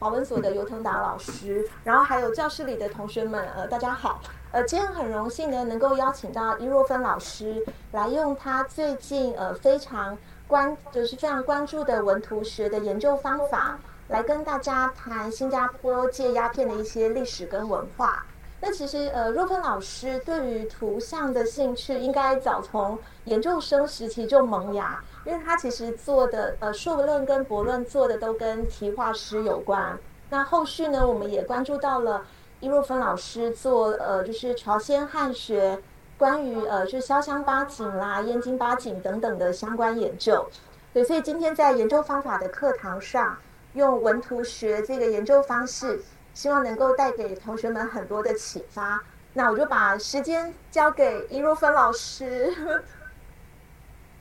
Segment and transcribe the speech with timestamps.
[0.00, 4.22] 保文所的尤腾达老师，然后还有教室里的同学们，呃，大家好。
[4.50, 10.16] 呃，今天很荣幸呢，能够邀请到伊若芬老师来用他最近呃非常
[10.48, 13.78] 关就是非常关注的文图学的研究方法，
[14.08, 18.24] 来跟大家谈新加坡戒鸦片的一些历史跟文化。
[18.62, 29.98] 那其实呃，若芬老师对于图像的兴趣，应该早从研究生时期就萌芽，因为他其实做的呃硕论跟博论做的都跟题画师有关。
[30.30, 32.24] 那后续呢，我们也关注到了。
[32.60, 35.80] 伊若芬老师做呃，就是朝鲜汉学
[36.18, 40.46] 关于呃，就是潇湘八景啦、燕京八景等等的相关研究。
[40.92, 43.38] 对，所以今天在研究方法的课堂上，
[43.72, 46.02] 用文图学这个研究方式，
[46.34, 49.02] 希望能够带给同学们很多的启发。
[49.32, 52.54] 那我就把时间交给伊若芬老师。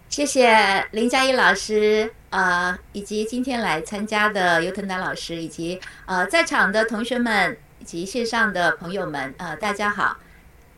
[0.09, 7.57] 谢谢林佳怡老师，呃，以及今天来参加的尤腾达老师，以及呃在场的同学们。
[7.81, 10.17] 以及线上的朋友们，呃，大家好，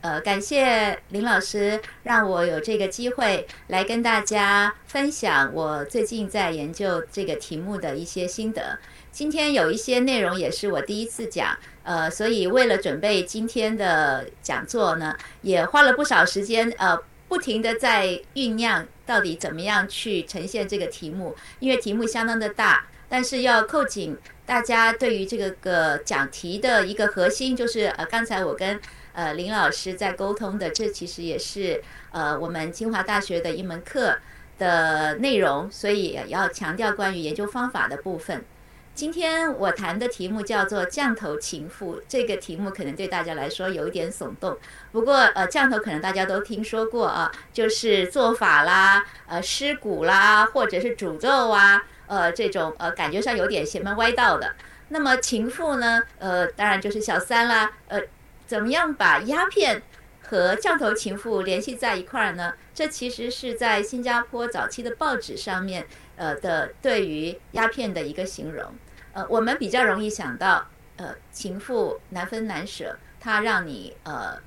[0.02, 8.78] 呃，感谢林老师让我有这个机会来跟大家分享我最近在研究这个题目的一些心得。
[9.10, 16.96] 今天有一些内容也是我第一次讲，呃，所以为了准备今天的讲座呢，也花了不少时间，呃，
[17.32, 24.14] 不停的在酝酿到底怎么样去呈现这个题目，因为题目相当的大，但是要扣紧。
[24.44, 28.78] 大家对于这个个讲题的一个核心，就是呃，刚才我跟
[29.14, 34.18] 呃林老师在沟通的，这其实也是呃我们清华大学的一门课
[34.58, 38.44] 的内容，所以要强调关于研究方法的部分。
[38.94, 44.58] 今天我谈的题目叫做“降头情妇”，这个题目可能对大家来说有一点耸动，
[44.92, 51.82] 不过呃，降头可能大家都听说过啊，就是做法啦、呃尸骨啦，或者是诅咒啊。
[52.06, 54.54] 呃，这种呃感觉上有点邪门歪道的。
[54.88, 56.02] 那么情妇呢？
[56.18, 57.72] 呃，当然就是小三啦。
[57.88, 57.98] 呃，
[58.46, 59.82] 怎么样把鸦片
[60.20, 62.52] 和降头情妇联系在一块儿呢？
[62.74, 65.86] 这其实是在新加坡早期的报纸上面
[66.16, 68.64] 呃的对于鸦片的一个形容。
[69.12, 74.38] 呃，我们比较容易想到，呃，情妇难分难舍，它让你呃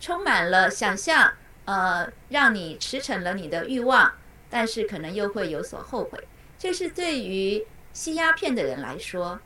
[0.00, 1.32] 充满了想象，
[1.64, 4.12] 呃，让你驰骋了你的欲望，
[4.50, 6.18] 但是可能又会有所后悔。
[6.58, 9.38] 这是对于吸鸦片的人来说，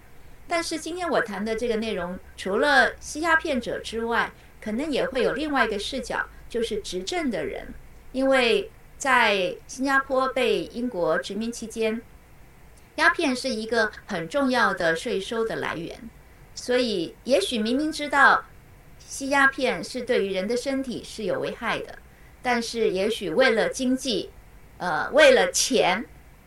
[0.47, 4.33] 但是今天我谈的这个内容，除了吸鸦片者之外，
[4.63, 7.75] 可能也会有另外一个视角，就是执政的人，
[8.13, 12.03] 因为在新加坡被英国殖民期间，
[12.97, 16.11] 鸦片是一个很重要的税收的来源，
[16.55, 18.45] 所以也许明明知道
[18.99, 21.99] 吸鸦片是对于人的身体是有危害的，
[22.43, 24.31] 但是也许为了经济，
[24.77, 26.05] 呃，为了钱。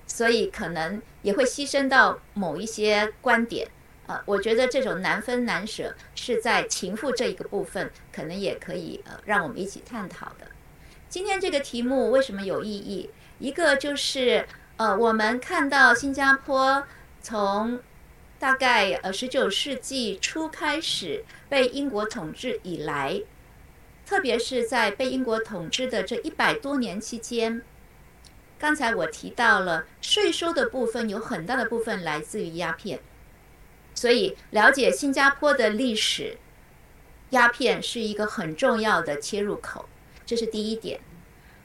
[0.08, 3.66] 所以可能也会牺牲到某一些观点，
[4.08, 10.46] 呃，我觉得这种难分难舍是在情妇这一个部分，可能也可以呃让我们一起探讨的。
[11.12, 13.10] 今天这个题目为什么有意义？
[13.38, 16.88] 一个就是呃，我们看到新加坡
[17.22, 17.82] 从
[18.40, 23.22] 大概呃十九世纪初开始被英国统治以来，
[24.06, 27.62] 特别是在被英国统治的这一百多年期间。
[28.58, 33.02] 刚才我提到了税收的部分，有很大的部分来自于鸦片，
[33.94, 36.38] 所以了解新加坡的历史，
[37.32, 39.90] 鸦片是一个很重要的切入口，
[40.32, 40.98] 这是第一点。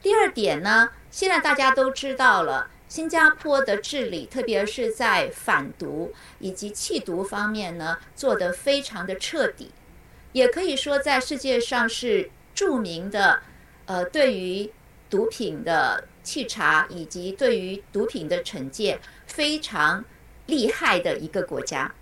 [0.02, 9.70] 第二点呢，现在大家都知道了，新加坡的治理，特别是在反毒以及弃毒方面呢，做得非常的彻底，
[10.32, 13.40] 也可以说在世界上是著名的，
[13.84, 14.72] 呃，对于
[15.08, 16.08] 毒品的。
[16.24, 18.98] 弃查以及对于毒品的惩戒
[19.28, 20.04] 非常
[20.46, 21.94] 厉害的一个国家。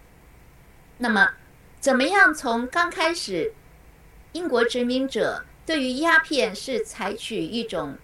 [0.97, 1.33] 那么，
[1.79, 3.53] 怎么样从刚开始
[4.33, 7.97] 英国殖民者对于鸦片是采取一种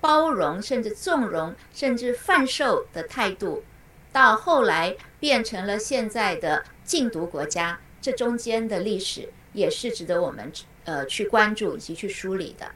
[0.00, 3.64] 包容甚至纵容甚至贩售的态度，
[4.12, 10.52] 到后来变成了现在的禁毒国家，这中间的历史也是值得我们
[10.84, 12.70] 呃去关注以及去梳理的。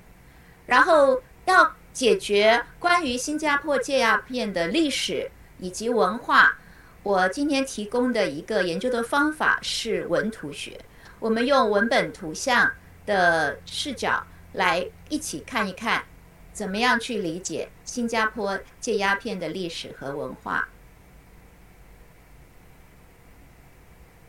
[0.67, 1.75] 然后要。
[1.93, 5.29] 解决关于新加坡戒鸦片的历史
[5.59, 6.57] 以及文化，
[7.03, 10.79] 我今天提供的一个研究的方法是文图学。
[11.19, 12.71] 我们用文本图像
[13.11, 16.05] 的视角来一起看一看，
[16.53, 20.69] 怎么样去理解新加坡戒鸦片的历史和文化。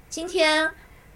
[0.10, 0.74] 今天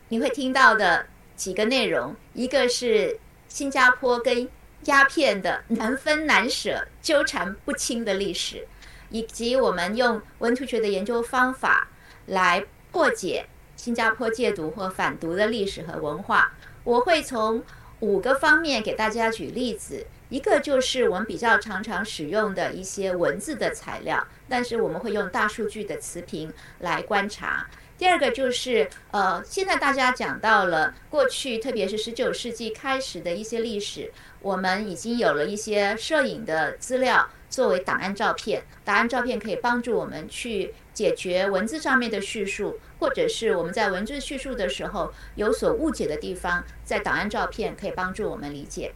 [0.09, 4.47] 你会听到的几个内容，一个是新加坡跟。
[4.85, 8.67] 鸦片的难分难舍、纠缠不清的历史，
[9.09, 11.87] 以及我们用文图学的研究方法
[12.27, 16.53] 来破解新加坡戒毒或反毒的历史和文化。
[16.85, 17.61] 我会从
[17.99, 20.05] 五个方面给大家举例子。
[20.29, 27.67] 一个就是我们比较常常使用的一些文字的材料，但是我们会用大数据的词频来观察。
[27.97, 34.11] 第二个就是，呃，现在大家讲到了过去，特别是十九世纪开始的一些历史，
[34.41, 38.63] 我们已经有了一些摄影的资料作为档案照片。
[38.83, 48.95] 档案照片可以帮助我们去解决文字上面的叙述，或者是我们在文字叙述的时候有所误解的地方，在档案照片可以帮助我们理解。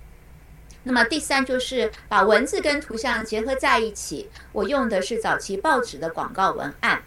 [0.82, 7.04] 那么第三就是把文字跟图像结合在一起，我用的是早期报纸的广告文案，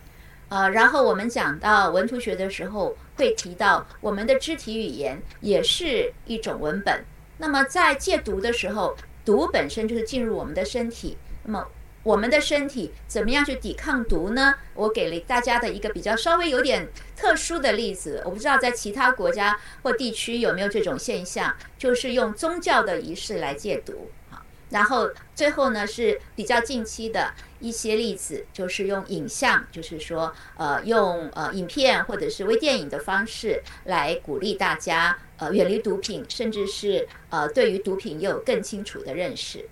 [0.48, 7.04] 呃，然后我们讲到文图学的时候，会提到我们的肢体语言也是一种文本。
[7.38, 11.66] 那么在戒毒的时候，毒本身就是进入我们的身体，那么。
[12.04, 14.54] 我们的身体怎么样去抵抗毒呢？
[14.74, 24.10] 我给了大家的一个比较稍微有点特殊的例子，我不知道在其他国家或地区有没有这种现象，就是用宗教的仪式来戒毒。
[24.30, 39.68] 好，然后最后呢是比较近期的一些例子，就是用影像，就是说呃用呃影片或者是微电影的方式来鼓励大家呃远离毒品，甚至是呃对于毒品有更清楚的认识。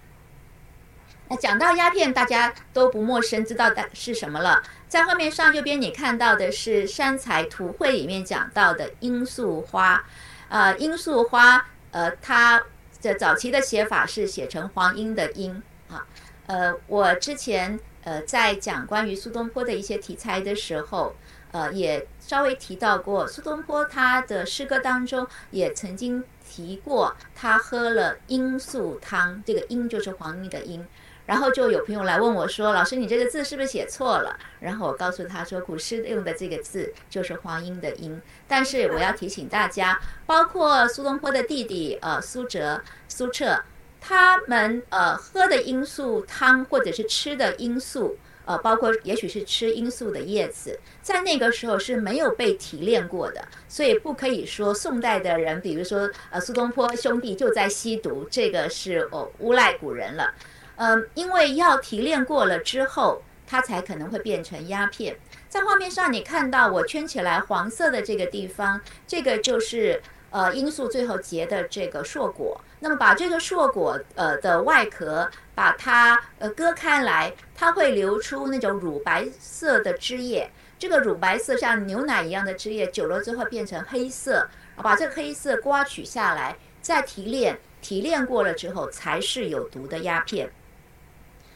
[1.31, 4.61] 那讲到鸦片，大家都不陌生，知道的是什么了。
[4.89, 10.05] 在画面上右边，你看到的是山财图绘里面讲到的罂粟花。
[10.49, 12.61] 呃，罂粟花，呃，它
[13.01, 16.05] 的早期的写法是写成黄莺的莺啊。
[16.49, 21.15] 呃，我之前呃在讲关于苏东坡的一些题材的时候，
[21.53, 30.85] 呃，也稍微提到过苏东坡他的诗歌当中也曾经提过，他喝了罂粟汤，这个罂就是黄莺的莺。
[31.31, 43.63] 然后就有朋友来问我说：“老师，你这个字是不是写错了？”然后我告诉他说：“古诗用的这个字就是黄莺的莺。”但是我要提醒大家，包括苏东坡的弟弟呃苏辙、苏辙，
[44.01, 60.35] 他们呃喝的罂粟汤或者是吃的罂粟，呃，包括也许是吃罂粟的叶子，在那个时候是没有被提炼过的，所以不可以说宋代的人，比如说呃苏东坡兄弟就在吸毒，这个是哦诬赖古人了。
[60.83, 65.15] 嗯，因为要提炼过了之后，它才可能会变成鸦片。
[65.47, 70.01] 在画面上你看到我圈起来黄色的这个地方，这个就是
[70.31, 72.59] 呃罂粟最后结的这个硕果。
[72.79, 80.51] 那么把这个硕果呃的外壳把它呃割开来，它会流出那种乳白色的汁液。
[80.79, 84.49] 这个乳白色像牛奶一样的汁液，久了之后变成黑色。
[84.77, 90.51] 把这黑色刮取下来，再提炼，提炼过了之后才是有毒的鸦片。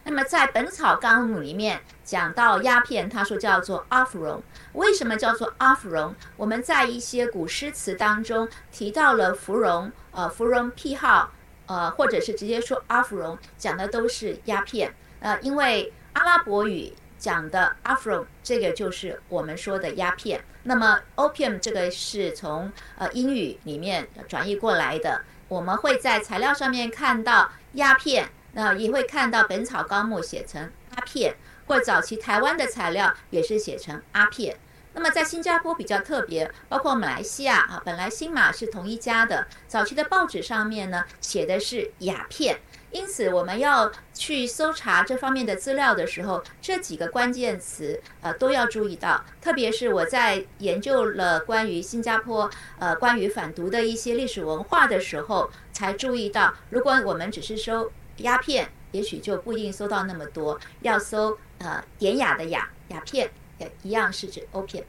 [0.07, 4.43] 那么在《本草纲目》里面讲到鸦片，他说叫做阿芙蓉。
[4.75, 6.15] 为什么叫做阿芙蓉？
[6.37, 11.33] 我们在一些古诗词当中提到了芙蓉，呃，芙蓉癖好，
[11.67, 14.95] 呃，或者是直接说阿芙蓉，讲的都是鸦片。
[15.21, 20.45] 呃，因为阿拉伯语讲的阿芙蓉，这个就是我们说的鸦片。
[20.65, 25.23] 那么 opium 这个是从呃英语里面转译过来的。
[25.49, 28.29] 我们会在材料上面看到鸦片。
[28.55, 31.35] 那也会看到《本草纲目》写成阿片，
[31.67, 34.57] 或早期台湾的材料也是写成阿片。
[34.97, 42.61] 那么在新加坡比较特别，包括马来西亚啊，本来新马是同一家的，早期的报纸上面呢写的是鸦片。
[42.93, 49.25] 因此我们要去搜查这方面的资料的时候，这几个关键词呃都要注意到。
[49.43, 57.91] 特别是我在研究了关于新加坡呃关于反毒的一些历史文化的时候，才注意到，如果我们只是搜。
[58.19, 64.85] 鸦片也许就不一定搜到那么多，要搜呃典雅的雅鸦片也一样是指欧片。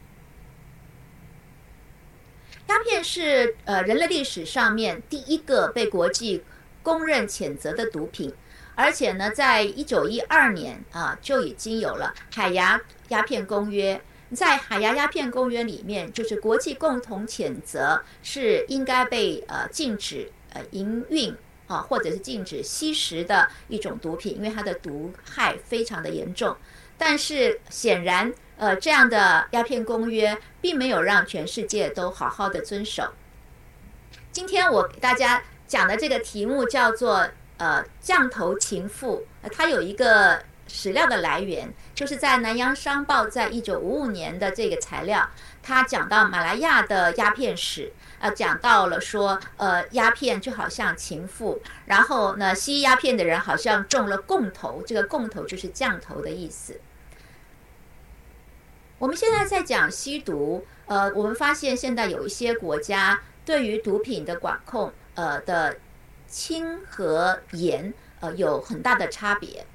[2.68, 6.44] 鸦片是呃人类历史上面第一个被国际
[6.82, 8.34] 公认谴责的毒品，
[8.76, 12.80] 而且呢，在一九一二年啊就已经有了海牙
[13.10, 14.02] 鸦片公约，
[14.34, 21.36] 在海牙鸦片公约里面，就是国际共同谴责是应该被呃禁止呃营运。
[21.68, 26.56] 啊，或者是禁止吸食的一种毒品，因为它的毒害非常的严重。
[26.98, 33.14] 但是显然，呃，这样的鸦片公约并没有让全世界都好好的遵守。
[34.32, 45.30] 今天我给大家讲的这个题目叫做“呃降头情妇”，它有一个史料的来源，就是在《南洋商报》在一九五五年的这个材料，
[45.66, 47.92] 他讲到马来亚的鸦片史。
[48.20, 56.80] 呃，讲到了说，呃，鸦片就好像情妇，然后呢，吸鸦片的人好像中了共头，这个共头就是降头的意思。
[58.98, 65.78] 我们现在在讲吸毒，呃，我们发现现在有一些国家对于毒品的管控，呃的
[66.26, 69.68] 轻和严，呃有很大的差别。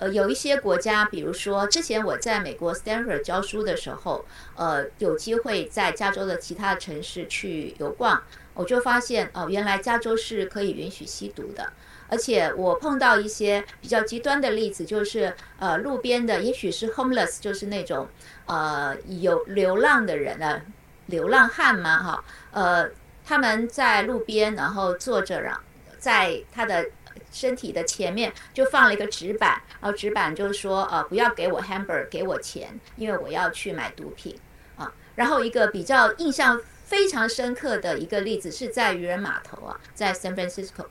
[0.00, 4.24] 呃，有一些国家，比如说之前我在美国 Stanford 教书的时候，
[4.56, 8.22] 呃，有机会在加州的其他城市去游逛，
[8.54, 11.70] 我就发现哦，原来加州是可以允许吸毒的。
[12.08, 18.08] 而且我碰到一些比较极端的例子，就是呃，路边的也许是 homeless，就是那种
[18.46, 20.62] 呃有流浪的人啊，
[21.08, 22.88] 流浪汉嘛哈，呃，
[23.22, 25.54] 他们在路边然后坐着，然
[25.98, 26.86] 在他的。
[27.30, 34.36] 身体的前面就放了一个纸板，然后纸板就是说，呃，不要给我 hamburger，给我钱，因为我要去买毒品
[34.76, 34.92] 啊。
[35.14, 40.86] 然后一个比较印象非常深刻的一个例子是在渔人码头啊，在 San Francisco，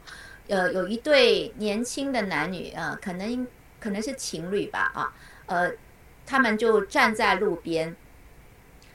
[0.48, 3.48] 呃，有一对年轻的男女啊，可能
[3.80, 5.14] 可能是情侣吧啊，
[5.48, 5.72] 呃，
[6.26, 7.96] 他们就站在路边，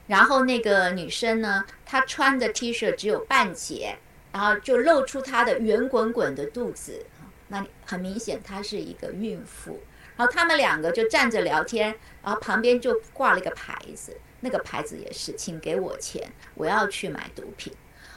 [0.07, 3.97] 然后那个女生呢，她穿的 T 恤只有半截，
[4.33, 7.05] 然后就露出她的圆滚滚的肚子。
[7.49, 9.81] 那很明显，她是一个孕妇。
[10.17, 17.73] 然后他们两个就站着聊天，然后旁边就挂了一个牌子，那个牌子也是“请给我钱，我要去买毒品”。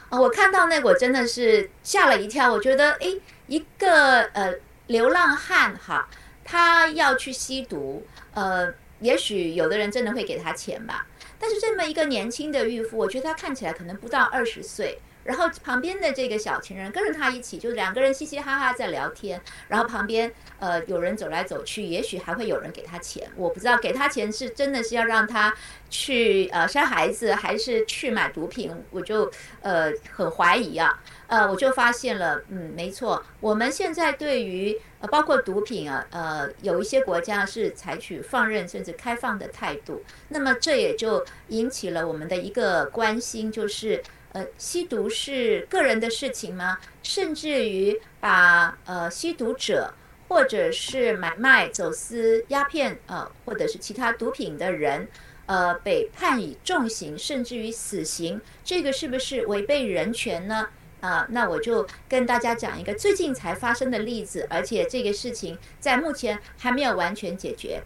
[0.08, 2.52] 啊，我看到那个我真的是吓了一跳。
[2.52, 3.08] 我觉得，哎，
[3.48, 4.54] 一个呃
[4.86, 6.08] 流浪汉哈，
[6.44, 11.04] 他要去吸毒，呃，也许有的人真的会给他钱吧。
[11.36, 15.00] 但是这么一个年轻的孕妇，我觉得她看起来可能不到二十岁。
[15.28, 19.38] 然后旁边的这个小情人跟着他一起，就两个人嘻嘻哈哈在聊天。
[19.68, 23.28] 然后旁边呃有人走来走去，也许还会有人给他钱。
[23.36, 25.54] 我不知道给他钱是真的是要让他
[25.90, 29.30] 去呃生孩子，还是去买毒品，我就
[29.60, 30.98] 呃很怀疑啊。
[31.26, 40.02] 呃，我就发现了，嗯，没错，我们现在对于呃包括毒品啊，呃有一些国家是采取放任甚至开放的态度。
[40.28, 44.02] 那么这也就引起了我们的一个关心，就是。
[44.32, 46.78] 呃，吸毒是个人的事情吗？
[47.02, 49.94] 甚至于把呃吸毒者
[50.28, 55.08] 或者是买卖、走私鸦片呃或者是其他毒品的人，
[55.46, 60.68] 呃，被判以重刑，甚至于死刑，这个是不是违背人权呢？
[61.00, 67.82] 啊，那我就跟大家讲一个最近才发生的例子，而且这个事情在目前还没有完全解决。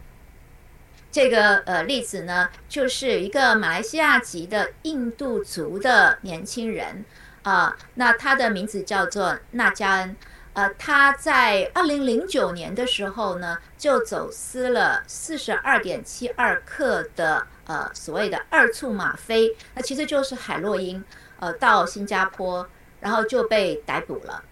[1.13, 7.05] 这个呃例子呢，就是一个马来西亚籍的印度族的年轻人。
[7.43, 10.17] 啊，那他的名字叫做纳加恩，
[10.53, 21.05] 呃，他在二零零九年的时候呢，就走私了四十二点七二克的呃所谓的二醋吗啡，那其实就是海洛因，
[21.41, 22.65] 呃，到新加坡，
[23.01, 24.45] 然后就被逮捕了，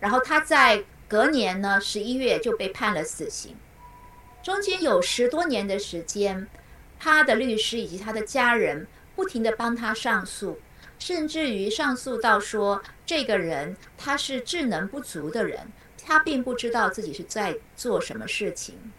[0.00, 3.56] 然后他在隔年呢十一月就被判了死刑。
[4.44, 6.46] 中间有十多年的时间，
[7.00, 8.86] 他的律师以及他的家人
[9.16, 10.60] 不停的帮他上诉，
[10.98, 15.72] 甚至于上诉到说，这个人他是智能不足的人，
[16.04, 18.92] 他并不知道自己是在做什么事情。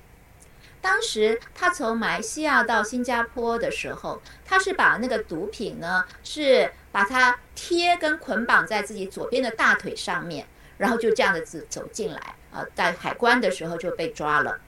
[0.82, 10.48] 当时他从马来西亚到新加坡的时候，他是把那个毒品呢，是把它贴跟捆绑在自己左边的大腿上面，
[10.80, 14.60] 然后就这样子走进来，啊，在海关的时候就被抓了。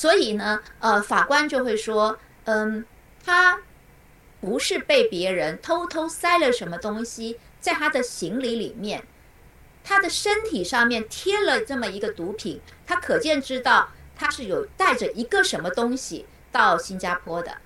[0.00, 2.86] 所以呢，呃，法官就会说，嗯，
[3.22, 3.60] 他
[4.40, 9.04] 不是被别人偷偷塞了什么东西在他的行李里面，
[9.84, 17.58] 他的身体上面贴了这么一个毒品，他可见知道他是有带着一个什么东西到新加坡的，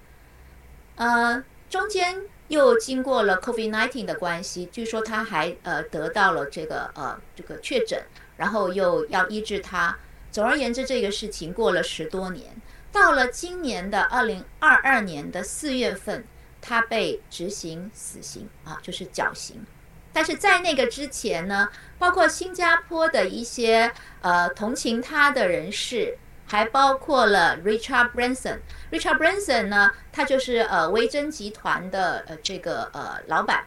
[0.96, 8.02] 呃，中间又经过了 COVID-19 的关系，据说他还呃得到了这个呃这个确诊，
[8.38, 9.96] 然后又要医治他。
[10.34, 12.56] 总而言之，这个事情过了十多年，
[12.90, 16.24] 到了今年的二零二二年的四月份，
[16.60, 19.64] 他被执行死刑啊，就是绞刑。
[20.12, 21.68] 但是在那个之前呢，
[22.00, 28.58] 包括新加坡的一些呃同情他的人士，还包括了 Richard Branson。
[28.90, 33.66] Richard Branson 呢，他就是呃维珍集团的呃这个呃老板，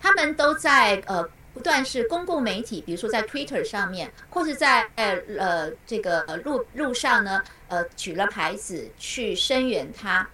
[0.00, 1.30] 他们都在呃。
[1.58, 10.30] 不断是公共媒体，比如说在 Twitter 上面，或是在呃呃这个路路上呢，呃举了牌子去声援他，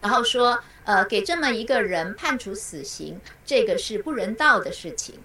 [0.00, 5.16] 然后说呃给这么一个人判处死刑，这个是不人道的事情。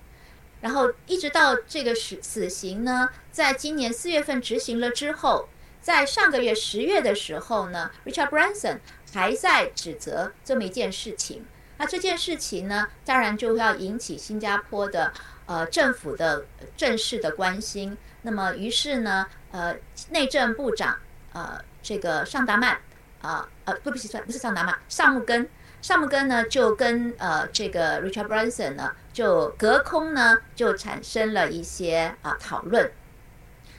[0.59, 5.47] 然后一直到这个死死刑呢，在今年四月份执行了之后，
[5.81, 8.79] 在上个月十月的时候呢，Richard Branson
[9.13, 11.45] 还在指责这么一件事情。
[11.83, 15.11] 那这件事情呢，当然就要引起新加坡的
[15.45, 16.45] 呃政府的
[16.77, 17.97] 正式的关心。
[18.21, 19.75] 那么，于是呢，呃，
[20.09, 20.97] 内政部长
[21.33, 22.79] 呃这个尚达曼
[23.21, 25.49] 啊呃，不不是不是尚达曼，尚木根，
[25.81, 32.89] 尚木根呢就跟呃这个 Richard Branson 呢就隔空呢就产生了一些啊讨论。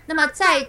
[0.04, 0.68] 那么在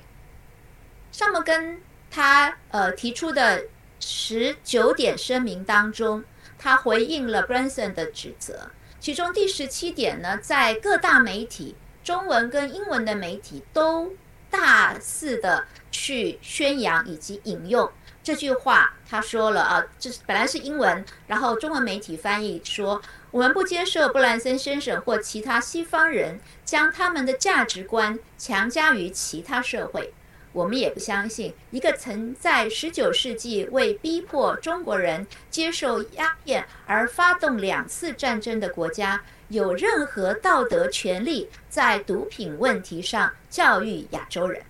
[1.12, 3.62] 尚木根他呃提出的
[4.00, 6.24] 十九点声明当中，
[6.66, 8.72] 他回应了 Branson 的指责。
[9.00, 14.12] 其中第十七点呢，在各大媒体，中文跟英文的媒体都
[14.50, 17.88] 大肆的去宣扬以及引用
[18.24, 18.96] 这句话。
[19.08, 30.12] 他说了啊，这本来是英文，然后中文媒体翻译说，我们不接受布兰森先生或其他西方人将他们的价值观强加于其他社会。
[30.56, 44.64] 我们也不相信一个曾在十九世纪为逼迫中国人接受鸦片而发动两次战争的国家有任何道德权利在毒品问题上教育亚洲人。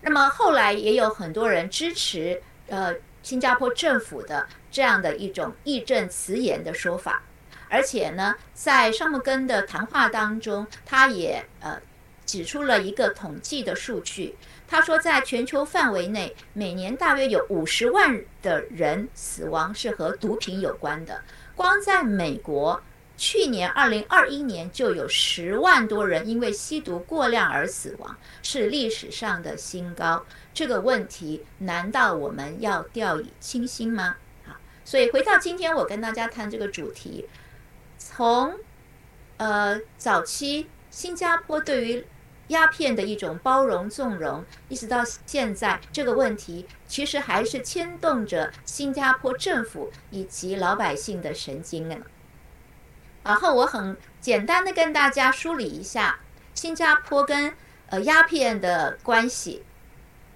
[0.00, 7.20] 那么后来也有很多人支持呃新加坡政府的这样的一种义正辞严的说法，
[7.68, 11.80] 而且呢，在尚木根的谈话当中，他也呃
[12.24, 14.36] 指出了一个统计的数据。
[14.72, 21.22] 他说，在全球范围内，每年大约有五十万的人死亡是和毒品有关的。
[21.54, 22.82] 光在美国，
[23.18, 30.24] 去年二零二一年就有十万多人因为吸毒过量而死亡，是历史上的新高。
[30.54, 34.16] 这个问题，难道我们要掉以轻心吗？
[34.46, 34.54] 好，
[34.86, 37.28] 所以回到今天，我跟大家谈这个主题，
[37.98, 38.54] 从
[39.36, 42.06] 呃早期新加坡对于。
[42.52, 51.96] 鸦片的一种包容纵容，一直到现在，这个问题其实还是牵动着新加坡政府以及老百姓的神经呢。
[53.24, 56.18] 然后我很简单的跟大家梳理一下
[56.54, 57.52] 新加坡跟
[57.86, 59.62] 呃鸦片的关系。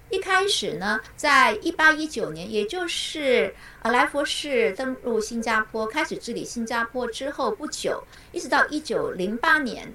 [0.09, 9.93] 一开始呢，在一八一九年，也就是呃莱佛士登陆新加坡，开始治理新加坡之后不久，一直到一九零八年。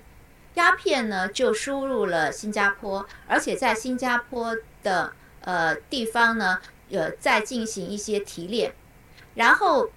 [0.55, 6.61] 鸦片呢，就输入了新加坡，而且在新加坡的呃地方呢，
[6.91, 8.75] 呃，在进行一些提炼，
[9.35, 9.91] 然后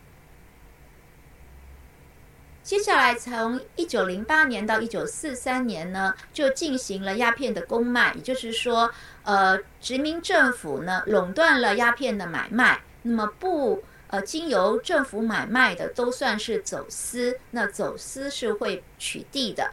[2.64, 8.90] 接下来从一九零八年到一九四三年呢，就进行了鸦片的公卖，也就是说，
[9.24, 19.72] 呃，殖民政府呢垄断了鸦片的买卖，那么不呃经由政府买卖的都算是走私，那走私是会取缔的。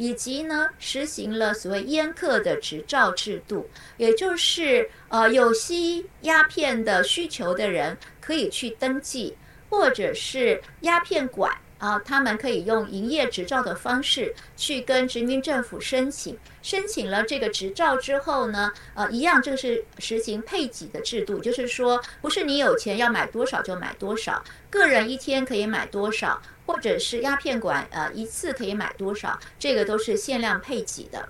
[0.00, 9.36] 以及呢，实行了所谓烟客的执照制度，也就是呃，有吸鸦片的需求的人可以去登记，
[9.68, 16.34] 或者是鸦片馆啊，他们可以用营业执照的方式去跟殖民政府申请。
[16.62, 26.40] 申请了这个执照之后呢，呃，一样这个是实行配给的制度，就是说不是你有钱要买多少就买多少，个人一天可以买多少。
[26.70, 29.36] 或者是鸦片馆，呃，一次可以买多少？
[29.58, 31.28] 这个都是限量配给的。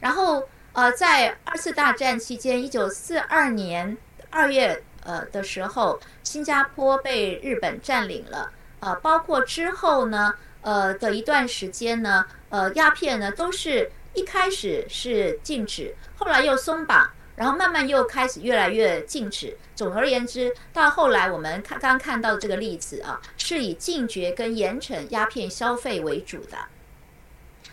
[0.00, 3.94] 然后，呃，在二次大战期间，一九四二年
[4.30, 8.50] 二月，呃的时候，新加坡被日本占领了。
[8.80, 17.10] 呃，包括之后呢，呃的一段时间呢，呃，鸦片呢都是一开始是禁止，后来又松绑。
[17.40, 19.56] 然后慢慢又开始越来越禁止。
[19.74, 26.58] 总而言之，到后来我们看刚刚看到这个例子啊，是以禁绝跟严惩鸦片消费为主的。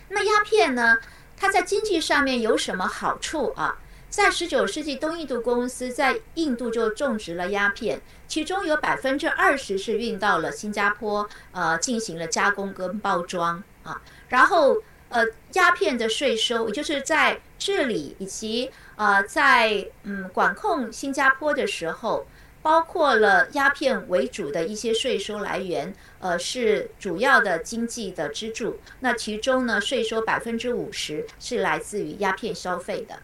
[0.08, 0.96] 那鸦片呢？
[1.36, 3.76] 它在经济上面有什么好处啊？
[4.08, 14.00] 在十九世纪，东印度公司在印度就种植了鸦片，其中有百分之二十是运到了新加坡，呃，进行了加工跟包装啊。
[14.28, 14.78] 然后，
[15.10, 22.26] 呃，鸦片的税收，也就是在治理以及呃，在嗯管控新加坡的时候，
[22.60, 28.80] 包括了鸦片为主的一些税收来源，呃，是主要的经济的支柱。
[28.98, 33.20] 那其中呢，税收百分之五十是来自于鸦片消费的。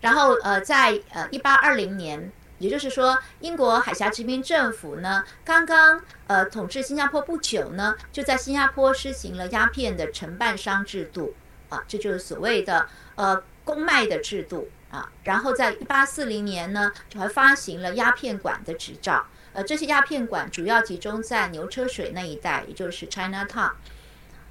[0.00, 11.34] 然后呃，在呃一八二零年，也就是说英国海峡殖民政府呢，刚刚呃统治新加坡不久呢，就在新加坡施行了鸦片的承办商制度
[11.68, 13.40] 啊，这就是所谓的呃。
[13.70, 19.24] 公卖的制度啊，然后在一八四零年呢，就还发行了鸦片馆的执照。
[19.52, 23.70] 呃，这些鸦片馆主要集中在牛车水那一带，也就是 China Town。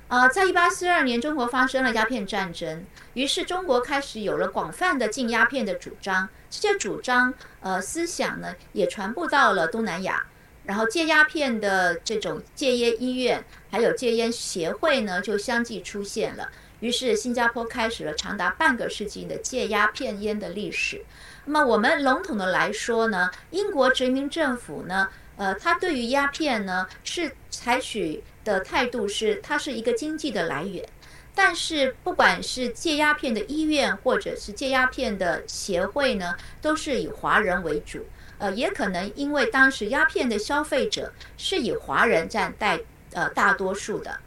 [0.08, 6.30] 呃，在一八四二年，中国发生了鸦片战争，于是中国开始有了广泛的禁鸦片的主张。
[6.50, 10.26] 这些主张呃思想呢，也传播到了东南亚。
[10.64, 16.50] 然后戒鸦片的这种戒烟医院，还有戒烟协会呢，就相继出现了。
[16.80, 21.04] 于是，新加坡开始了长达半个世纪的戒鸦片烟的历史。
[21.46, 30.88] 那么我们笼统的来说呢，英国殖民政府呢，呃，它对于鸦片呢是采取的态度是，它是一个经济的来源。
[31.36, 38.06] 但是不管是戒鸦片的医院或者是戒鸦片的协会呢，都是以华人为主。
[38.38, 42.80] 呃，也可能因为当时鸦片的消费者是以华人占代
[43.12, 44.18] 呃大多数的。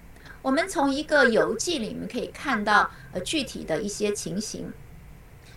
[0.42, 4.72] 我们从一个游记里面可以看到呃具体的一些情形。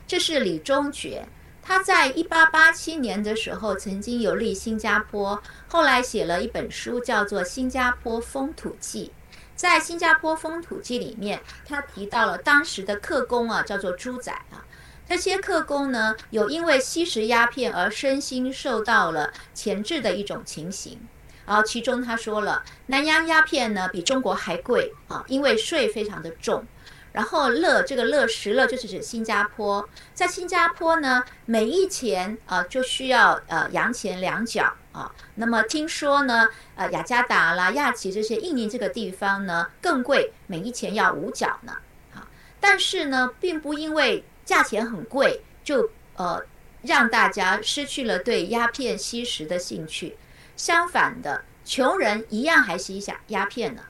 [0.08, 1.28] 这是李中觉，
[1.62, 9.12] 他在一八八七年的时候曾经游历新加坡，后来写了一本书叫做《新加坡风土记》。
[9.56, 14.64] 在《新加坡风土记》里面，他提到了当时的客工啊，叫做猪仔啊。
[15.08, 21.00] 这些客工呢，有因为吸食鸦片而身心受到了钳制的一种情形。
[21.46, 26.66] 然后其中他说了，南洋鸦片呢比中国还贵啊，因为税非常的重。
[27.12, 35.10] 然后乐这个乐石乐就是指新加坡，在新加坡呢，每一钱啊就需要呃洋钱两角啊。
[35.36, 41.78] 那么听说呢，呃雅加达啦、亚齐这些印尼这个地方呢更贵，每一钱要五角呢。
[42.14, 42.28] 啊，
[42.60, 46.42] 但是呢，并不因为价钱很贵，就呃
[46.82, 50.18] 让大家失去了对鸦片吸食的兴趣。
[50.56, 53.82] 相反的，穷人一样还吸下鸦片呢。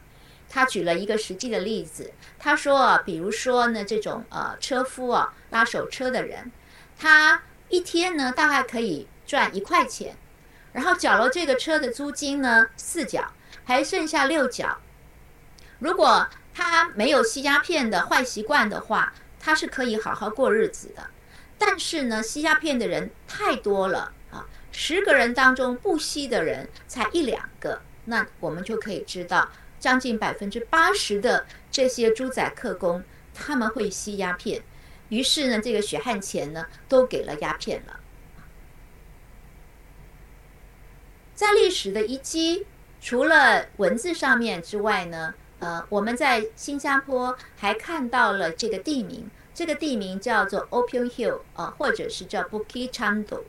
[0.49, 6.51] 他举了一个实际的例子，他说啊，比如说呢，这种呃车夫啊，拉手车的人，
[6.97, 10.15] 他一天呢大概可以赚一块钱，
[10.71, 13.33] 然后缴了这个车的租金呢四角，
[13.65, 14.77] 还剩下六角。
[15.79, 21.09] 如果他没有吸鸦片的坏习惯的话，他是可以好好过日子的。
[21.57, 24.13] 但是呢，吸鸦片的人太多了，
[24.77, 29.49] 十个人当中不吸的人才一两个，那我们就可以知道。
[29.79, 34.63] 将近百分之八十的这些猪仔客工，他们会吸鸦片，
[35.09, 37.99] 于是呢，这个血汗钱呢，都给了鸦片了。
[41.35, 42.65] 在历史的遗迹，
[42.99, 53.43] 除了文字上面之外呢，呃，我们在新加坡还看到了这个地名，这个地名叫做 Opium Hill 啊，或者是叫 Bukit Chandu，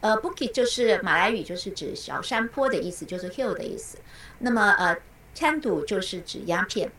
[0.00, 3.98] 呃，Booki 就是马来语，就是指小山坡的意思，就是 hill 的意思。
[4.38, 4.96] 那么呃。
[5.36, 6.92] ，Chandu 就是指鸦片。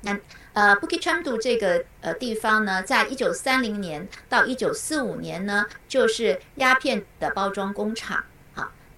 [0.00, 0.18] 那
[0.54, 8.24] 呃，Booki Chandu 这个呃地方呢，在一九三零年到一九四五年呢，就是鸦片的包装工厂。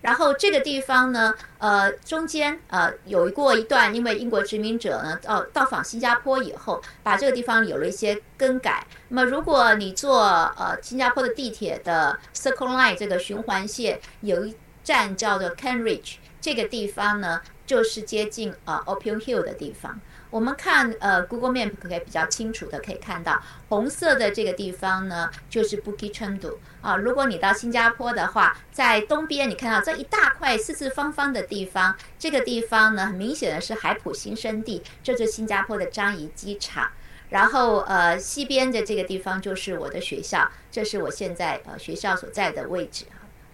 [0.02, 8.86] 然后这个地方呢，呃，中间呃有过一段，因为英国殖民者呢到到访新加坡以后，把这个地方有了一些更改。
[9.08, 10.22] 那么如果你坐
[10.58, 17.40] 呃新加坡的地铁的 Circle Line 这个循环线，有一站叫做 Kent Ridge，这个地方呢。
[17.70, 26.96] 就是接近呃 Opium Hill 的地方，我们看呃 Google Map 可以比较清楚的可以看到，红色的这个地方呢就是 Bukit Chandu 啊。
[26.96, 36.90] 如果你到新加坡的话，在东边你看到这一大块四四方方的地方，这个地方呢很明显的是海普新生地，这是新加坡的樟宜机场。
[37.30, 43.04] 然后呃西边的这个地方就是我的学校，这是我现在呃学校所在的位置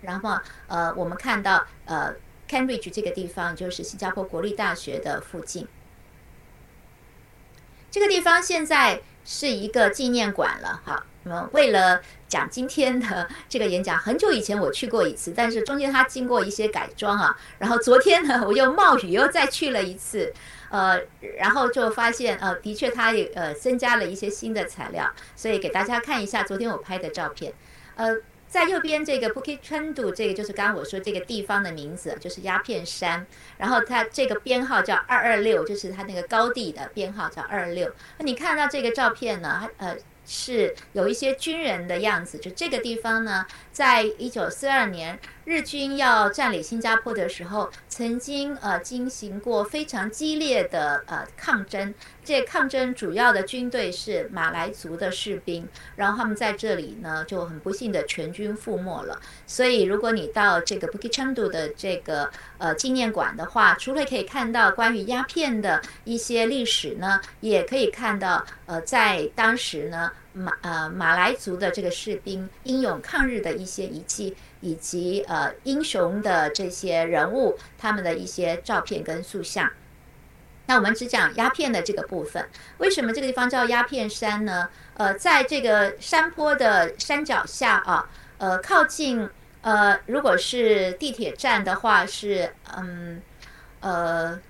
[0.02, 2.14] 然后呃我们看到呃。
[2.48, 5.66] Cambridge 这个地方就是新加坡国立大学的附近。
[7.96, 11.02] 这个地方现在是一个纪念馆了，哈。
[11.22, 17.35] 那么为了讲今天的这个演讲，很久以前我去过一次，但是中间它经过一些改装啊。
[17.59, 20.30] 然后昨天呢，我又冒雨又再去了一次，
[20.68, 21.00] 呃，
[21.38, 27.54] 然后就发现呃，的确它也呃增加了一些新的材料，所以给大家看一下昨天我拍的照片，
[27.94, 28.14] 呃。
[28.56, 33.26] 在右边这个 Bukit Chandu，这个就是刚刚我说这个地方的名字，就是鸦片山。
[33.58, 37.92] 然后它这个编号叫二二六，就是它那个高地的编号叫二二六。
[38.16, 39.68] 那你看到这个照片呢？
[39.76, 39.94] 呃。
[40.28, 51.94] 是有一些军人的样子，就这个地方呢，在一九四二年日军要占领新加坡的时候，曾经呃进行过非常激烈的呃抗争。
[52.26, 59.18] 这抗争主要的军队是马来族的士兵，然后他们在这里呢就很不幸的全军覆没了。
[59.46, 70.10] 所以如果你到这个 Bukit Chandu 的这个呃纪念馆的话，除了可以看到关于鸦片的一些历史呢，也可以看到呃在当时呢。
[70.38, 79.66] 马呃马来族的这个士兵英勇抗日的一些遗迹，以及呃英雄的这些人物，他们的一些照片跟塑像。
[80.66, 82.48] 那我们只讲鸦片的这个部分。
[82.79, 84.68] 为什么这个地方叫鸦片山呢？
[84.94, 89.29] 呃，在这个山坡的山脚下啊，呃，靠近
[89.62, 93.22] 呃，如果是地铁站的话，是嗯
[93.81, 94.40] 呃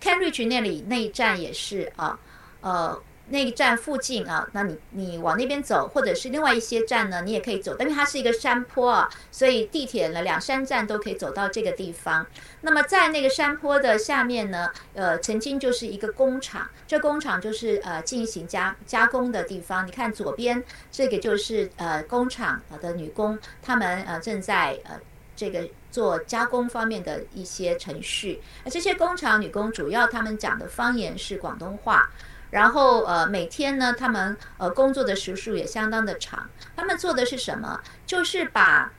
[0.00, 2.18] ，Cambridge 那里那一站也是啊，
[2.60, 3.02] 呃。
[3.28, 7.74] 那一站附近啊，那你你往那边走，或者是另外一些站呢，你也可以走。
[7.78, 12.26] 因为它是一个山坡啊，所以地铁呢两山站都可以走到这个地方。
[12.60, 19.86] 那么在那个山坡的下面呢，呃，曾经就是一个工厂，这工厂就是呃进行加加工的地方。
[19.86, 25.00] 你看左边这个就是呃工厂的女工，她们呃正在呃
[25.34, 28.42] 这个做加工方面的一些程序。
[28.64, 32.10] 那这些工厂女工主要她们讲的方言是广东话。
[32.54, 36.48] 然后呃，每天呢，他们呃工作的时数也相当的长。
[36.76, 37.80] 他们做的是什么？
[38.06, 38.92] 就是把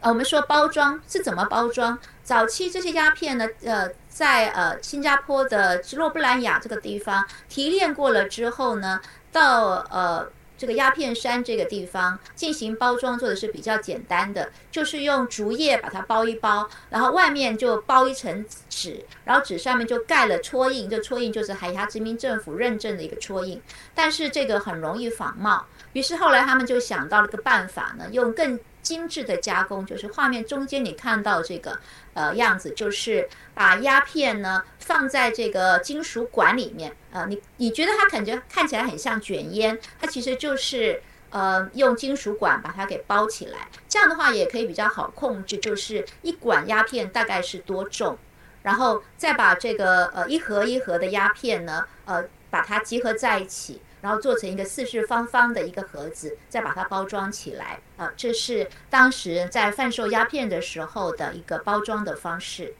[0.00, 1.98] 呃我们说包装是怎么包装？
[2.24, 10.30] 早期这些鸦片呢，呃，在呃新加坡的吉洛布兰雅这个地方提炼过了之后呢，到呃。
[10.58, 23.62] 这个鸦片山这个地方进行包装做的是比较简单的，就是用竹叶把它包一包，然后外面就包一层纸，然后纸上面就盖了戳印，这戳印就是海峡殖民政府认证的一个戳印。
[23.94, 31.78] 但是这个很容易仿冒，于是后来他们就想到了个办法呢，用更精致的加工，就是画面中间你看到这个
[32.14, 36.96] 呃样子，就是把鸦片呢放在这个金属管里面。
[37.12, 48.16] 呃，你你觉得它感觉看起来很像卷烟，它其实就是呃用金属管把它给包起来，这样的话也可以比较好控制，就是一管鸦片大概是多重，
[48.62, 62.74] 然后再把这个呃一盒一盒的鸦片呢，呃把它集合在一起，然后做成一个四四方方的一个盒子，再把它包装起来，啊，这是当时在贩售鸦片的时候的一个包装的方式。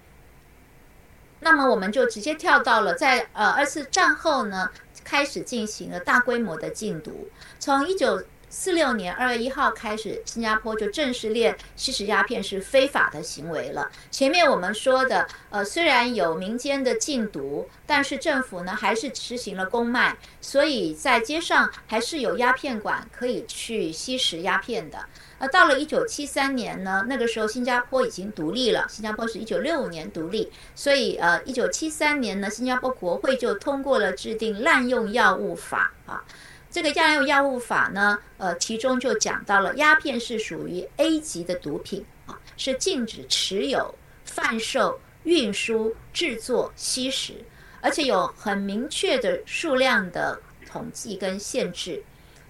[1.41, 4.71] 那么我们就直接跳到了在呃二次战后呢，
[5.05, 7.29] 开始进行了大规模的禁毒。
[7.61, 13.91] 从一九四六年二月一号开始，新加坡就正式列吸食鸦片是非法的行为了。
[14.11, 24.99] 前面我们说的，呃，虽然有民间的禁毒，但是政府呢还是实行了公卖，所以在街上还是有鸦片馆可以去吸食鸦片的。
[25.39, 28.87] 呃到了一九七三年呢，那个时候新加坡已经独立了。
[28.89, 36.25] 新加坡是一九六五年独立，所以呃，一九七三年呢，新加坡国会就通过了制定滥用药物法啊。
[36.71, 47.45] 这个滥用药物法呢，呃，其中就讲到了鸦片是属于 A 级的毒品啊，是禁止持有、贩售、运输、制作、吸食，
[47.81, 52.05] 而且有很明确的数量的统计跟限制。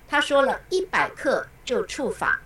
[0.09, 2.40] 他说了一百克就处罚。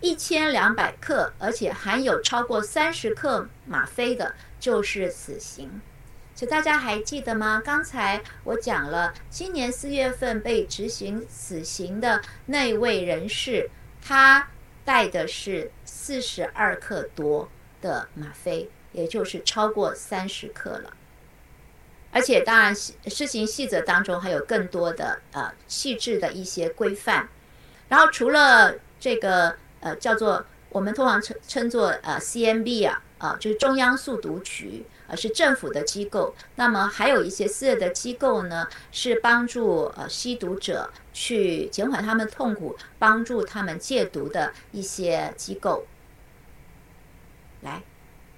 [0.00, 5.80] 一千两百克，而且含有超过三十克吗啡的，就是死刑。
[6.34, 7.62] 所以大家还记得吗？
[7.64, 13.70] 刚才我讲了，今年四月份被执行死刑的那位人士，
[14.02, 14.48] 他
[14.84, 17.48] 带的是四十二克多
[17.80, 20.92] 的吗啡，也就是超过三十克了。
[22.10, 27.28] 而且，当然，施行细则当中还有更多的呃细致的一些规范。
[27.88, 29.56] 然后，除了这个。
[29.84, 34.82] 呃，叫做我们通常称称作呃 CMB 啊，啊，就是中央速读局，
[35.16, 36.34] 是政府的机构。
[36.56, 45.86] 那么还有一些私人的机构呢，是帮助呃吸毒者去减缓他们痛苦、帮助他们戒毒的一些机构。
[47.62, 47.82] 来，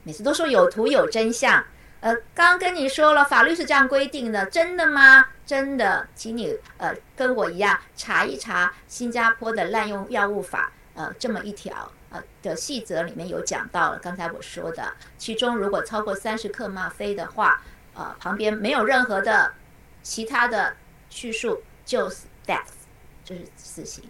[0.02, 1.64] 每次都说有图有真相，
[2.00, 5.26] 呃，刚刚跟你说了，法律是这样规定的，真的吗？
[5.44, 10.72] 真的，请你呃跟我一样查一查新加坡的滥用药物法。
[10.94, 17.62] 呃，这么一条呃的细则里面有讲到了，刚才我说的，其中如果超过三十克吗啡的话，
[17.94, 19.54] 呃，旁边没有任何的
[20.02, 20.76] 其他的
[21.10, 22.62] 叙述，就是 death，
[23.24, 24.04] 就是死刑。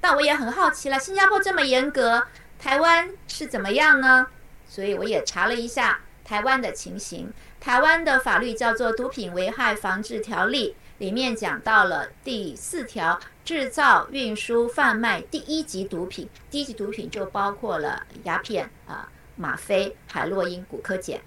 [0.00, 2.26] 但我也很好奇了，新加坡这么严格，
[2.58, 4.26] 台湾是怎么样呢？
[4.68, 10.76] 所以我也查了一下台湾的情形，台湾的法律叫做《毒品危害防治条例》。
[10.98, 21.20] 里面讲到了第四条，制造、运输、贩卖第一级毒品，第一级毒品就包括了鸦片啊、吗啡、海洛因、古柯碱，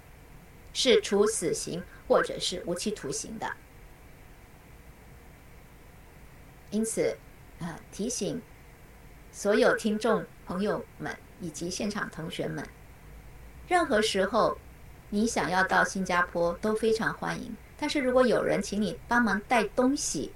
[0.72, 3.52] 是处死刑或者是无期徒刑的。
[6.70, 7.16] 因此，
[7.60, 8.42] 呃，提醒
[9.30, 12.66] 所有听众朋友们以及现场同学们，
[13.68, 14.58] 任何时候
[15.08, 17.56] 你想要到新加坡都非常欢迎。
[17.78, 20.32] 但是如果有人请你帮忙带东西，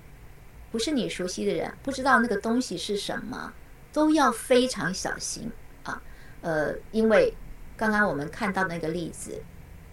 [0.72, 3.52] 不是你熟悉的人，不知道那个东西是什么，
[3.92, 5.52] 都要非常小心
[5.84, 6.02] 啊。
[6.40, 7.34] 呃，因为
[7.76, 9.42] 刚刚我们看到那个例子，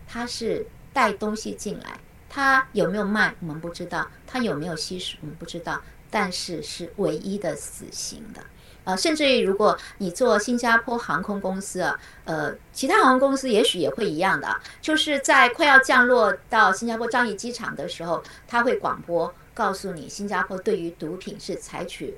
[0.07, 8.41] 他是带东西进来，他有没有卖我们不知道，他有没有吸食我们不知道，但是是唯一的死刑的。
[8.85, 22.17] 呃，甚至于如果你做新加坡航空公司啊，呃，其他航空公司也许也会一样的，就是在快要降落到新加坡樟宜机场的时候，他会广播告诉你，新加坡对于毒品是采取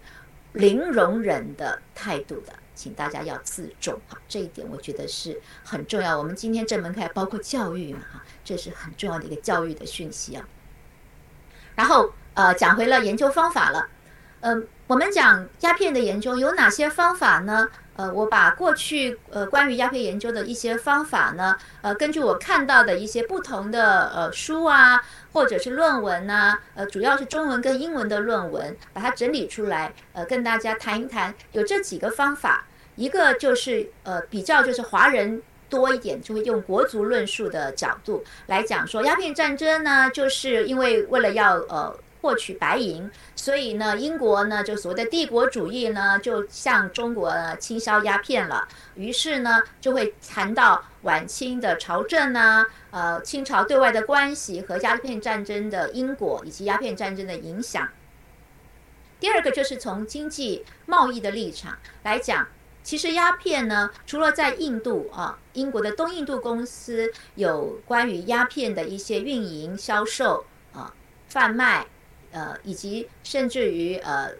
[0.54, 4.18] 零容忍的态度的，请大家要自重哈。
[4.28, 6.18] 这一点我觉得是很重要。
[6.18, 10.48] 我们今天这门课包括教育嘛哈，这是很重要的一个教育的讯息啊。
[11.76, 13.88] 然后呃，讲回了研究方法了，
[14.42, 17.70] 嗯，我们讲鸦片的研究有哪些方法呢？
[17.98, 31.34] 呃，我把过去呃关于鸦片研究的一些方法呢，呃，根据我看到的一些不同的呃书啊，或者是论文呐，呃，主要是中文跟英文的论文，把它整理出来，呃，跟大家谈一谈。
[31.52, 32.66] 有这几个方法，
[32.96, 41.96] 一个就是呃比较就是华人多一点，就会用国族论述的角度来讲说，鸦片战争呢，就是因为为了要呃。
[42.22, 48.68] 获取白银，所以呢，英国呢就所谓的帝国主义呢，就向中国倾销鸦片了。
[48.94, 57.90] 于是呢，就会谈到晚清的朝政呢，呃，清朝对外的关系和鸦片战争的因果以及鸦片战争的影响。
[59.20, 62.48] 第二个就是从经济贸易的立场来讲，
[62.84, 70.94] 其实鸦片呢，除了在印度啊，英国的东印度公司有关于鸦片的一些运营、销售啊、
[71.28, 71.88] 贩卖。
[72.32, 74.32] 呃，以及甚至于呃，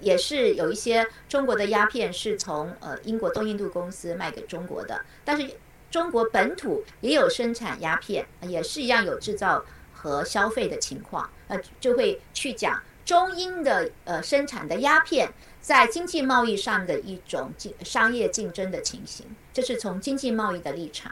[0.00, 5.50] 也是有一些中国的鸦片是从呃英国东印度公司卖给中国的，但是
[5.90, 21.10] 中国本土也有生产鸦片，也是一样有制造和消费的情况，呃，就会去讲中英的呃生产的鸦片在经济贸易上的一种竞商业竞争的情形，这是从经济贸易的立场。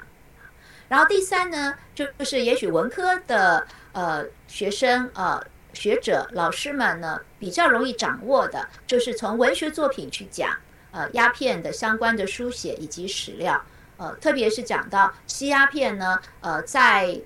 [0.89, 5.45] 然后第三呢，就是也许文科的呃学生呃。
[5.79, 10.51] 学者、老师们呢，比较容易掌握的，就是从文学作品去讲，
[10.91, 13.63] 呃，鸦片的相关的书写以及史料，
[13.97, 17.17] 呃，特别是讲到吸鸦片呢，呃，在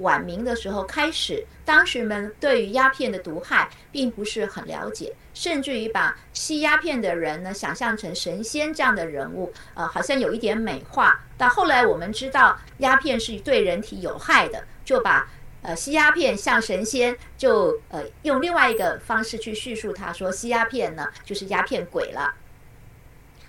[0.00, 11.18] 晚明的时候开始，当时们对于鸦片的毒害并不是很了解，甚至于把吸鸦片的人呢，想象成神仙这样的人物，呃，好像有一点美化。
[11.38, 15.26] 到后来我们知道鸦片是对人体有害的，就把。
[15.62, 22.34] 呃，吸鸦片像神仙，就呃用另外一个方式去叙述，他说吸鸦片呢就是鸦片鬼了。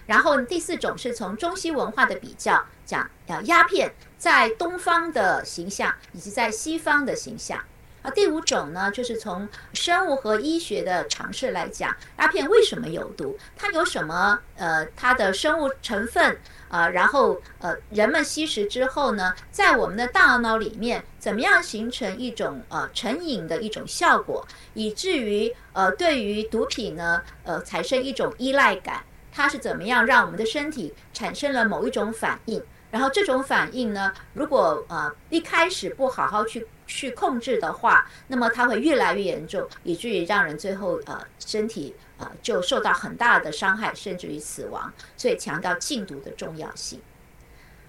[0.05, 7.59] 然后第四种是从中西文化的比较讲，呃鸦片在东方的形象以及在西方的形象。
[8.03, 13.39] 啊，第五种呢就是从生物和医学的尝试来讲，鸦片为什么有毒？
[13.55, 16.37] 它有什么呃它的生物成分？
[16.73, 32.59] 啊，然后呃，人们吸食之后呢，在我们的大脑里面，怎么样形成一种呃成瘾的一种效果，以至于呃对于毒品呢，呃产生一种依赖感，它是怎么样让我们的身体产生了某一种反应？
[32.89, 44.93] 然后这种反应呢，如果呃一开始不好好去去控制的话，那么它会越来越严重，以至于让人最后呃身体呃就受到很大的伤害，甚至于死亡。
[45.17, 47.01] 所以强调禁毒的重要性。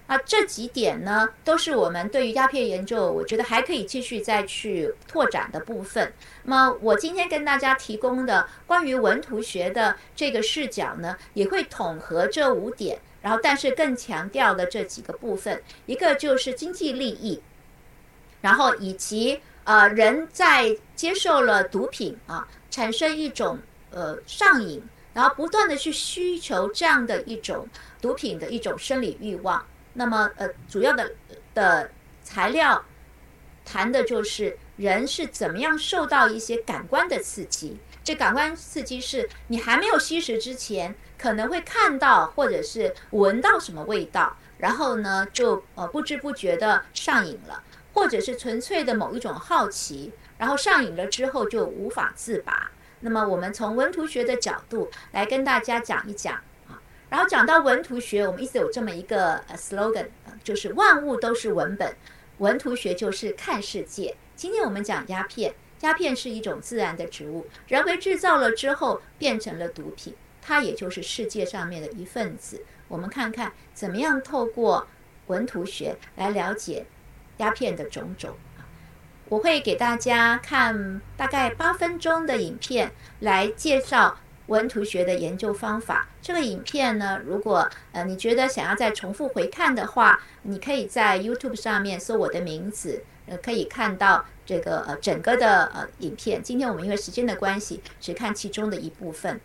[0.07, 6.11] 啊，这几点呢，都是我们对于鸦片研究，我觉得还可以继续再去拓展的部分。
[6.43, 12.99] 那么我今天跟大家提供的关于文图学的这个视角呢，也会统合这五点。
[13.21, 17.41] 然后，但是更强调的这几个部分，一个就是经济利益，
[18.45, 23.57] 然后以及呃人在接受了毒品啊，产生一种
[23.89, 24.83] 呃上瘾，
[25.15, 27.67] 然后不断的去需求这样的一种
[27.99, 29.65] 毒品的一种生理欲望。
[29.93, 31.11] 那么呃主要的
[31.55, 31.89] 的
[32.21, 32.85] 材料
[33.65, 37.79] 谈的就是人是怎么样受到一些感官的刺激。
[38.03, 40.93] 这感官刺激是你还没有吸食之前。
[41.17, 47.63] 可能会看到或者是闻到什么味道，然后呢，就呃不知不觉的上瘾了，
[47.95, 52.69] 或者是纯粹的某一种好奇，然后上瘾了之后就无法自拔。
[52.99, 56.35] 那么我们从文图学的角度来跟大家讲一讲
[56.67, 60.07] 啊，然后讲到文图学，我们一直有这么一个 slogan，
[60.43, 61.95] 就是万物都是文本，
[62.39, 64.15] 文图学就是看世界。
[64.35, 70.13] 今天我们讲鸦片，鸦片是一种自然的植物，人为制造了之后变成了毒品。
[70.41, 72.61] 它也就是世界上面的一份子。
[72.87, 74.87] 我们看看怎么样透过
[75.27, 76.85] 文图学来了解
[77.37, 78.35] 鸦片的种种。
[79.27, 86.07] 我会给大家看大概八分钟的影片来介绍文图学的研究方法。
[86.21, 96.43] 这个影片呢，如果呃你觉得想要再重复回看的话，你可以在 YouTube 上面搜我的名字，呃可以看到这个呃整个的呃影片。
[96.43, 99.41] 今天我们因为时间的关系，只看其中的一部分。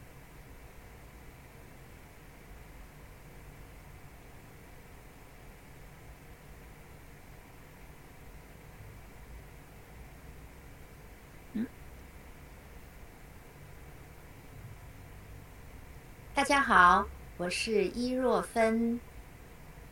[16.32, 17.06] 大家好，
[17.36, 18.98] 我是伊若芬。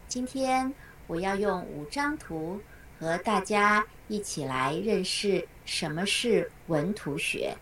[0.07, 0.73] 今天
[1.09, 2.63] 我要用五张图
[2.99, 7.57] 和大家一起来认识什么是文图学。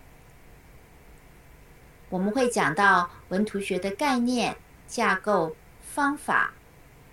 [2.11, 4.55] 我们会讲到文图学的概念、
[4.87, 6.53] 架构、方法、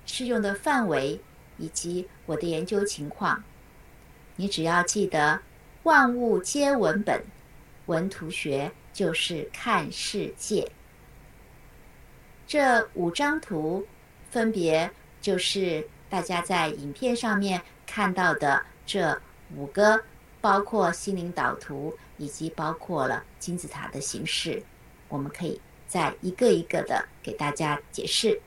[0.05, 1.19] 适用的范围
[1.57, 3.41] 以及我的研究情况。
[4.35, 5.39] 你只要记得
[5.83, 7.23] 万物皆文本，
[7.85, 10.69] 文图学就是看世界。
[12.53, 13.83] 这五张图
[14.29, 14.87] 分别
[15.19, 19.19] 就是大家在影片上面看到的这
[19.55, 19.99] 五个，
[20.39, 24.61] 包括心灵导图以及包括了金字塔的形式。
[25.09, 28.39] 我们可以再一个一个的给大家解释，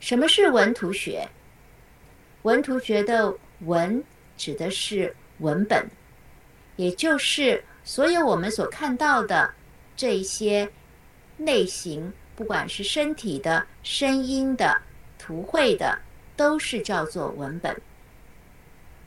[0.00, 1.26] 什么是文图学？
[2.42, 4.04] 文图学的文
[4.36, 5.88] 指的是文本，
[6.76, 9.54] 也就是所有我们所看到的
[9.96, 10.70] 这一些。
[11.40, 14.80] 类型，不管是身体的、声音的、
[15.18, 15.98] 图绘的，
[16.36, 17.80] 都是叫做文本。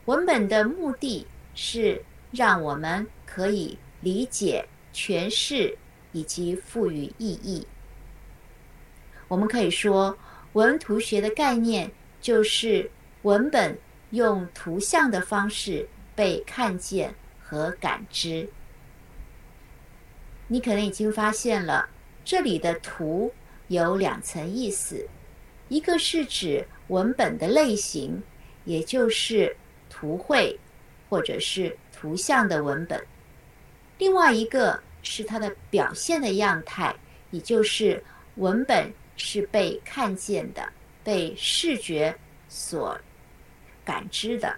[0.04, 5.76] 文本的目的是让我们可以理解、诠释
[6.12, 7.66] 以及赋予意义。
[9.28, 10.16] 我们可以说，
[10.52, 12.90] 文图学的概念就是
[13.22, 13.78] 文本
[14.10, 18.48] 用图像的方式被看见和感知。
[20.48, 21.88] 你可能已经发现了。
[22.24, 23.32] 这里的图
[23.68, 25.06] 有两层意思，
[25.68, 28.22] 一个是指文本的类型，
[28.64, 29.54] 也就是
[29.90, 30.58] 图绘
[31.08, 32.98] 或者是图像的文本；
[33.98, 36.94] 另外一个是它的表现的样态，
[37.30, 38.02] 也就是
[38.36, 40.72] 文本是被看见的、
[41.02, 42.14] 被视觉
[42.48, 42.98] 所
[43.84, 44.56] 感知的。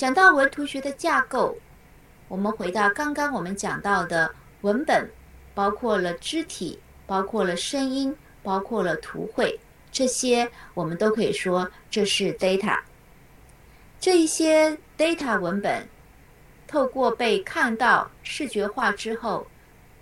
[0.00, 1.54] 讲到文图学的架构，
[2.26, 5.06] 我们回到刚刚我们讲到的文本，
[5.52, 9.60] 包括了肢体，包括了声音，包括了图绘，
[9.92, 12.80] 这些我们都可以说这是 data。
[14.00, 15.86] 这一些 data 文本
[16.66, 19.46] 透过被看到视觉化之后，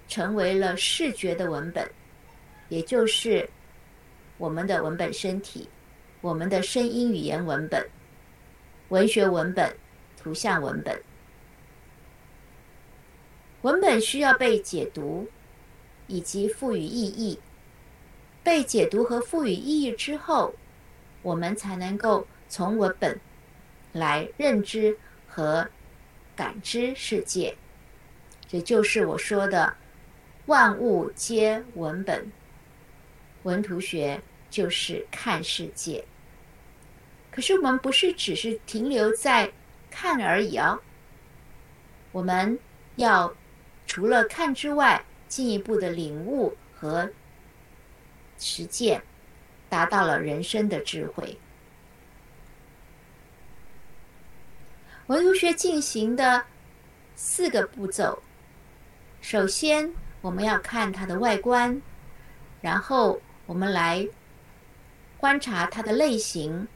[0.07, 1.85] 成为了视觉的文本，
[2.69, 3.51] 也就是
[4.37, 5.69] 我们的文本身体，
[6.21, 7.85] 我们的声音语言文本，
[8.91, 9.69] 文学文本。
[10.19, 11.01] 图像文本，
[13.63, 15.29] 文本需要被解读
[16.09, 17.39] 以及赋予意义。
[18.43, 20.55] 被解读和赋予意义之后，
[21.23, 23.19] 我们才能够从文本
[23.93, 24.97] 来认知
[25.27, 25.69] 和
[26.35, 27.55] 感知世界。
[28.49, 29.77] 这就是我说的
[30.47, 32.31] “万物皆文本”。
[33.45, 36.05] 文图学就是看世界。
[37.31, 39.53] 可是我们不是只是停留在。
[39.91, 40.81] 看而已哦。
[42.13, 42.59] 我们
[42.97, 43.35] 要
[43.87, 47.11] 除了看之外，进一步的领悟和
[48.39, 49.03] 实践，
[49.69, 51.39] 达到了人生的智慧。
[55.07, 56.45] 文学进行的
[57.15, 58.23] 四个步骤：
[59.21, 61.81] 首先，我们要看它的外观，
[62.61, 64.07] 然后我们来
[65.17, 66.69] 观察它的类型。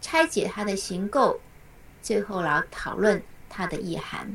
[0.00, 1.40] 拆解它的形构，
[2.00, 4.34] 最后来讨论它的意涵。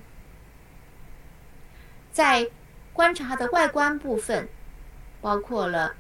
[2.12, 2.50] 在
[2.94, 4.48] 观察它的外观部分，
[5.22, 5.96] 包括了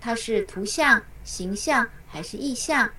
[0.00, 2.90] 它是图像、形象还是意象，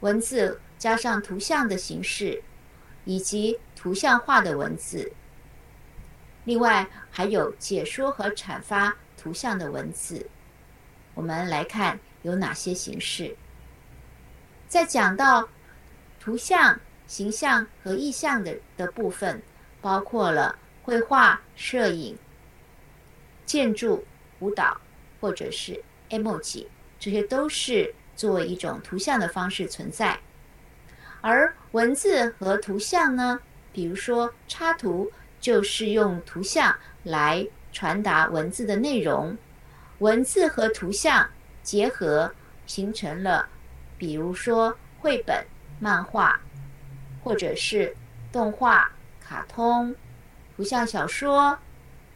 [0.00, 2.42] 文字加上图像的形式，
[3.04, 5.12] 以及图像化的文字。
[6.44, 10.28] 另外还有解说和阐发图像的文字。
[11.14, 13.36] 我们来看有哪些形式。
[14.74, 15.48] 在讲到
[16.18, 19.40] 图像、形象和意象的的部分，
[19.80, 22.18] 包括了绘画、摄影、
[23.46, 24.04] 建筑、
[24.40, 24.80] 舞蹈，
[25.20, 26.66] 或者是 emoji，
[26.98, 30.18] 这些都是作为一种图像的方式存在。
[31.20, 33.38] 而文字和图像呢，
[33.72, 35.08] 比如说插图，
[35.38, 39.38] 就是用图像来传达文字的内容。
[40.00, 41.30] 文字和图像
[41.62, 42.34] 结合，
[42.66, 43.48] 形成了。
[43.96, 45.44] 比如说绘本、
[45.78, 46.40] 漫画，
[47.22, 47.94] 或者是
[48.32, 48.90] 动画、
[49.20, 49.94] 卡通、
[50.56, 51.58] 图像小说、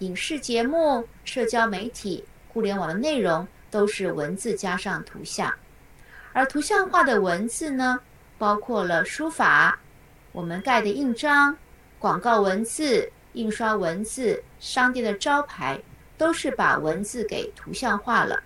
[0.00, 5.54] 影视节目、社交媒体、互联网的内容，都是文字加上图像。
[6.32, 8.00] 而图像化的文字呢，
[8.36, 9.78] 包括了书法、
[10.32, 11.56] 我们盖的印章、
[11.98, 15.80] 广告文字、印刷文字、商店的招牌，
[16.16, 18.42] 都是把文字给图像化了。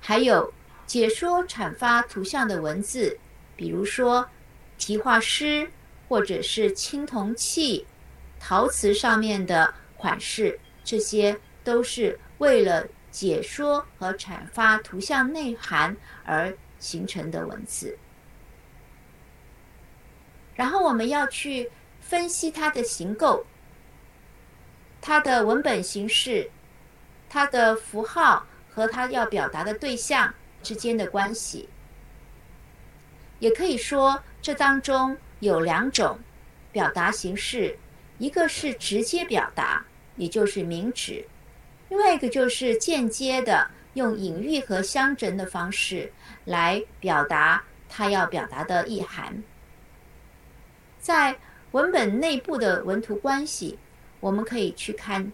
[0.00, 0.52] 还有。
[0.86, 3.18] 解说、阐发图像的文字，
[3.56, 4.28] 比如说
[4.78, 5.68] 题画诗
[6.08, 7.84] 或者是青铜器、
[8.38, 17.98] 陶瓷上面的款式，这些都是为了解说和阐发图像内涵而形成的文字。
[20.54, 21.70] 然后我们要去
[22.00, 23.44] 分析它的形构、
[25.00, 26.50] 它的文本形式、
[27.28, 30.32] 它的符号和它要表达的对象
[30.66, 31.68] 之间的关系。
[33.38, 36.18] 也可以说，这当中有两种
[36.72, 37.78] 表达形式：
[38.18, 39.84] 一个是直接表达，
[40.16, 41.24] 也就是明指；
[41.88, 46.12] 另外一个就是间接的，用隐喻和相征的方式
[46.46, 49.44] 来表达他要表达的意涵。
[50.98, 51.36] 在
[51.70, 53.78] 文本内部的文图关系，
[54.18, 55.30] 我们可以去看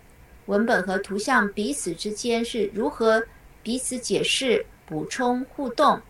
[0.46, 3.24] 文本和图像彼此之间是如何
[3.62, 6.00] 彼此解释、补充、互动。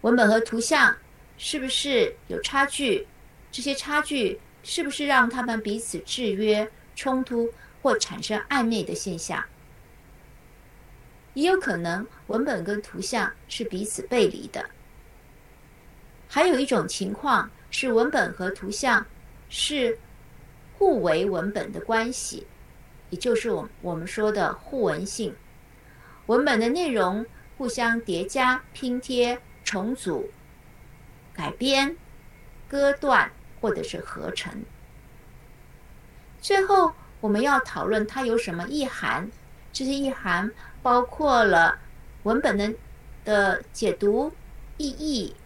[0.00, 0.96] 文本和图像
[1.36, 3.06] 是不是有差距？
[3.50, 9.44] 这些差距是不是让他们彼此制约、冲突或产生暧昧的现象？
[11.34, 14.68] 也有可能文本跟图像是彼此背离的。
[16.28, 17.50] 还有一种情况。
[17.72, 19.06] 是文本和图像
[19.48, 19.96] 是
[20.76, 22.44] 互为文本的关系，
[23.10, 25.32] 也就是我我们说的互文性。
[26.26, 27.24] 文本的内容
[27.60, 30.30] 互相叠加、拼贴、重组、
[31.34, 31.94] 改编、
[32.66, 33.30] 割断
[33.60, 34.64] 或者是合成。
[36.40, 39.30] 最后，我们要讨论它有什么意涵。
[39.74, 40.50] 这些意涵
[40.82, 41.78] 包括了
[42.22, 42.72] 文本的
[43.26, 44.32] 的解读
[44.78, 45.36] 意义。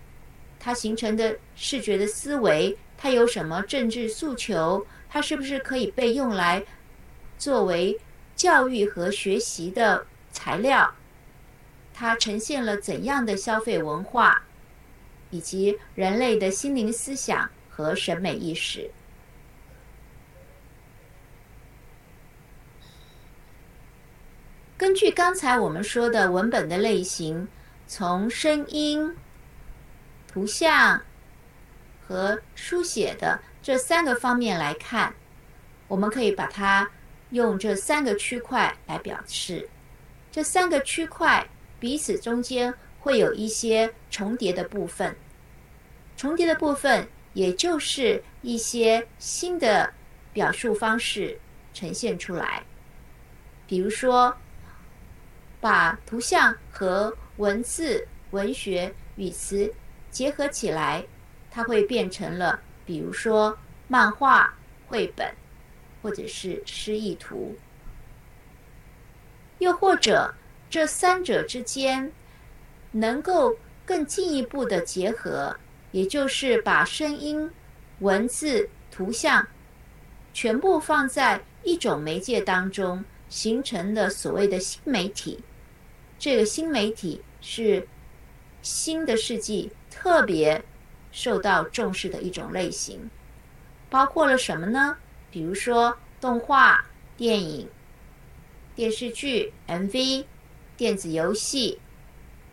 [0.61, 4.87] 它形成的视觉的思维，它有什么政治诉求？
[5.09, 6.65] 它是不是可以被用来
[7.37, 8.01] 作为
[8.37, 10.95] 教育和学习的材料？
[11.95, 14.43] 它呈现了怎样的消费文化，
[15.31, 18.91] 以及人类的心灵思想和审美意识？
[24.77, 27.49] 根据刚才我们说的文本的类型，
[27.87, 29.17] 从声音。
[30.27, 31.01] 图像
[32.07, 35.15] 和书写的这三个方面来看，
[35.87, 36.91] 我们可以把它
[37.31, 39.71] 用这三个区块来表示。
[40.33, 41.47] 这三个区块
[41.85, 45.15] 彼此中间会有一些重叠的部分，
[46.17, 49.93] 重叠的部分也就是一些新的
[50.33, 51.39] 表述方式
[51.75, 52.65] 呈现出来。
[53.67, 54.35] 比如说，
[55.61, 59.71] 把图像和文字、文学、语词。
[60.11, 61.05] 结合起来，
[61.51, 63.59] 它会变成了，比如说
[63.89, 64.55] 漫画、
[64.87, 65.31] 绘本，
[66.01, 67.55] 或者是诗意图，
[69.59, 70.35] 又或者
[70.69, 72.13] 这三者之间
[72.93, 75.57] 能够更进一步的结合，
[75.93, 77.51] 也就是把声音、
[78.01, 79.47] 文字、图像
[80.33, 85.43] 全部放在一种媒介当中，形成的所谓的新媒体。
[86.19, 87.87] 这个新媒体是
[88.63, 89.71] 新的世纪。
[89.97, 90.63] 特别
[91.13, 93.09] 受到重视的一种类型，
[93.89, 94.97] 包括了什么呢？
[95.31, 96.85] 比如说动画、
[97.17, 97.69] 电影、
[98.75, 100.25] 电视剧、MV、
[100.77, 101.79] 电子游戏、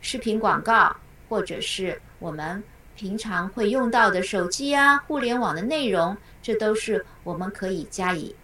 [0.02, 0.96] 视频广告，
[1.28, 2.64] 或者是我们
[2.96, 8.36] 平常会用到的手机啊、互联网的内容，这都是我们可以加以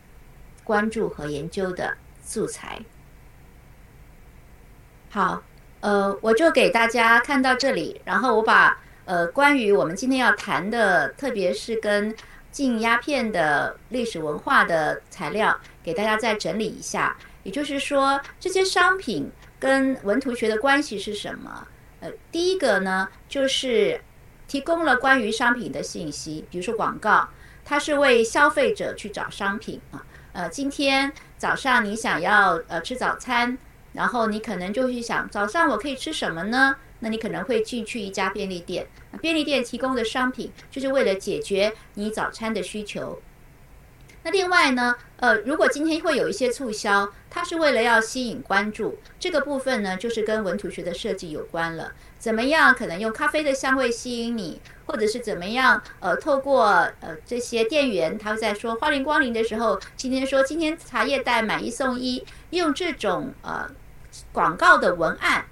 [0.63, 2.79] 关注和研究的素材。
[5.09, 5.41] 好，
[5.79, 8.77] 呃，我就给大家看到这里，然后我把。
[9.07, 12.13] 呃，关于我们今天要谈的，特别是跟
[12.51, 17.15] 禁鸦片的历史文化的材料，给大家再整理一下。
[17.43, 21.67] 也就是说，这些商品跟文图学的关系是什么？
[21.99, 23.99] 呃，第一个呢，就是
[24.47, 27.27] 提供了关于商品的信息，比如说广告，
[27.65, 30.05] 它是为消费者去找商品啊。
[30.33, 33.57] 呃，今天早上你想要呃吃早餐，
[33.93, 36.75] 然后你可能就去想，早上我可以吃什么呢？
[36.99, 38.87] 那你可能会进去一家便利店，
[39.21, 43.19] 便利店提供的商品就是为了解决你早餐的需求。
[44.27, 51.93] 那另外呢，呃，如果今天会有一些促销，它是为了要吸引关注，这个部分呢，就是跟文图学的设计有关了。
[52.19, 56.65] 怎么样可能用咖啡的香味吸引你，或者是怎么样，呃，透过
[56.99, 63.65] 呃这些店员，他会在说欢迎光临的时候，今天说今天茶叶袋买一送一，用这种呃
[64.33, 65.45] 广告的文案。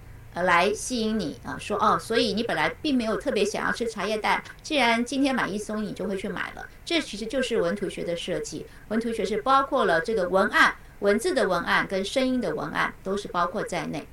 [0.44, 6.68] 来吸引你啊，说哦，所以你本来并没有特别想要吃茶叶蛋，既然今天买一送一，你就会去买了。
[6.84, 8.66] 这其实就是文图学的设计。
[8.90, 14.08] 文图学是包括了这个文案、文字的文案跟声音的文案都是包括在内。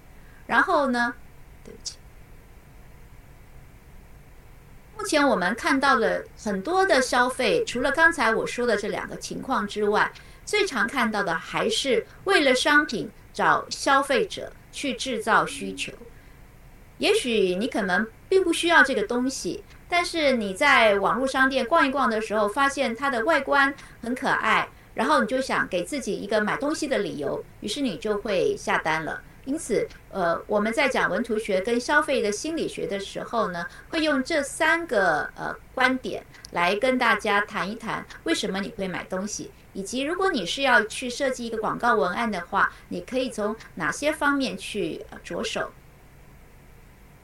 [0.47, 1.15] 然后呢，
[1.65, 1.97] 对不起，
[4.97, 10.13] 目前我们看到了很多的消费，除了刚才我说的这两个情况之外，
[10.45, 15.93] 最常看到的还是为了商品找消费者去制造需求。
[16.99, 29.23] 也许你可能并不需要这个东西，但是你在网络商店逛一逛的时候，发现它的外观很可爱，然后你就想给自己一个买东西的理由，于是你就会下单了。
[29.45, 45.73] 因此，呃，我们在讲文图学跟消费的心理学的时候呢，会用这三个呃观点来跟大家谈一谈为什么你会买东西，以及如果你是要去设计一个广告文案的话，你可以从哪些方面去着手。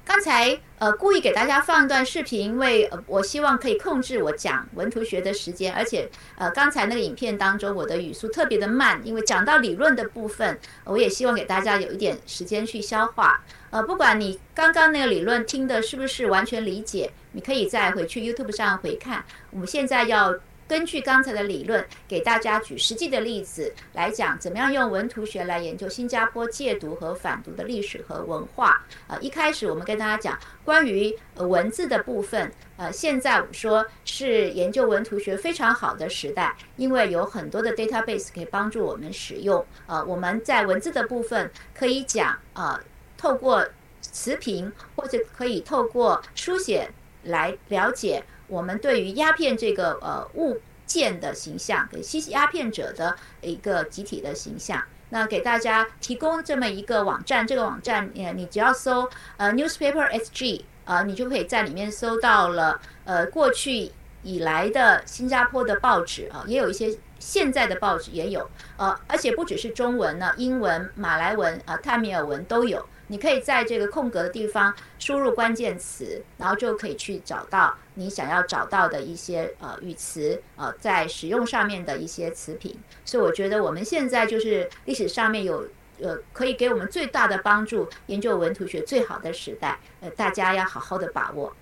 [0.09, 13.45] 刚才呃故意给大家放一段视频，因为呃我希望可以控制我讲文图学的时间，而且呃刚才那个影片当中我的语速特别的慢，因为讲到理论的部分，我也希望给大家有一点时间去消化。
[13.69, 19.23] 呃，不管你刚刚那个理论听的是不是完全理解，你可以再回去 YouTube 上回看。
[19.51, 20.35] 我们现在要。
[20.69, 28.85] 根据刚才的理论，给大家举实际的例子来讲，怎么样用文图学来研究新加坡戒毒和反毒的历史和文化。
[29.07, 39.65] 呃，一开始我们跟大家讲关于文字的部分，呃，现在我们说是研究文图学非常好的时代，因为有很多的 database 可以帮助我们使用。
[39.87, 42.79] 呃，我们在文字的部分可以讲，呃，
[43.17, 43.67] 透过
[44.03, 46.91] 词频或者可以透过书写
[47.23, 48.23] 来了解。
[48.49, 63.93] 我们对于鸦片这个呃物件的形象，给吸鸦片者的一个集体的形象，那给大家提供这么一个网站，这个网站呃你只要搜呃 newspaper sg 呃你就可以在里面搜到了呃过去
[64.23, 72.85] 以来的新加坡的报纸啊，也有一些现在的报纸也有呃，而且不只是中文呢，英文、马来文啊、泰米尔文都有。
[73.09, 82.79] 你可以在这个空格的地方输入关键词，然后就可以去找到你想要找到的一些呃语词呃在使用上面的一些词频。
[83.05, 85.67] 所以我觉得我们现在就是历史上面有
[86.01, 91.57] 呃可以给我们最大的帮助，研究文图学最好的时代，呃大家要好好的把握。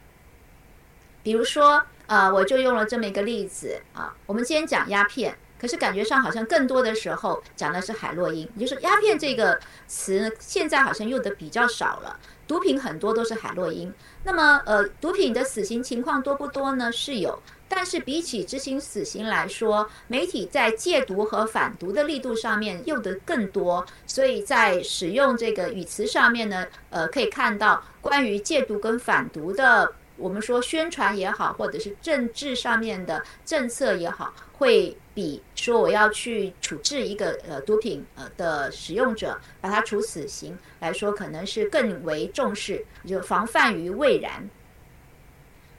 [1.22, 5.36] 比如说呃我就用了这么一个例子啊，我们今天讲鸦片。
[5.60, 12.18] 可是感觉上好像更多的时候讲的是海洛因，就是鸦片这个词现在好像用的比较少了。
[12.46, 13.92] 毒品很多都是海洛因。
[14.22, 16.92] 那么呃，毒品的死刑情况多不多呢？
[16.92, 23.84] 是有，但是比起执行死刑来说，媒体在戒毒和反毒的力度上面用的更多。
[24.06, 34.96] 所以在使用这个语词上面呢，呃，可以看到关于戒毒跟反毒的，我们说宣传也好，或者是政治上面的政策也好，会。
[35.16, 44.46] 比说我要去处置一个呃毒品呃的使用者，把他处死刑来说，可能是更为重视，就防范于未然。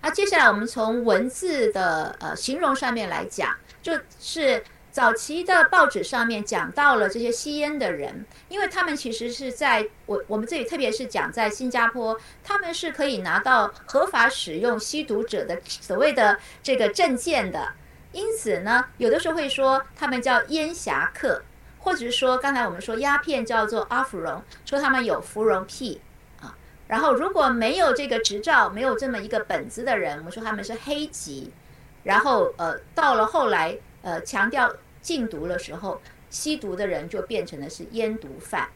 [0.02, 17.74] 那接下来我们从文字的呃形容上面来讲，就是早期的报纸上面讲到了这些吸烟的人，因为他们其实是在我我们这里特别是讲在新加坡，他们是可以拿到合法使用吸毒者的所谓的这个证件的。
[18.18, 21.44] 因此呢，有的时候会说他们叫烟侠客，
[21.78, 26.02] 或者是说刚才我们说鸦片叫做阿芙蓉，说他们有芙蓉癖
[26.42, 26.58] 啊。
[26.88, 31.54] 然后如果没有这个执照，没有这么一个本子的人，我们说他们是黑籍。
[32.02, 36.02] 然后呃，到了后来呃强调禁毒的时候，
[36.32, 38.68] 吸毒的人就变成了是烟毒犯。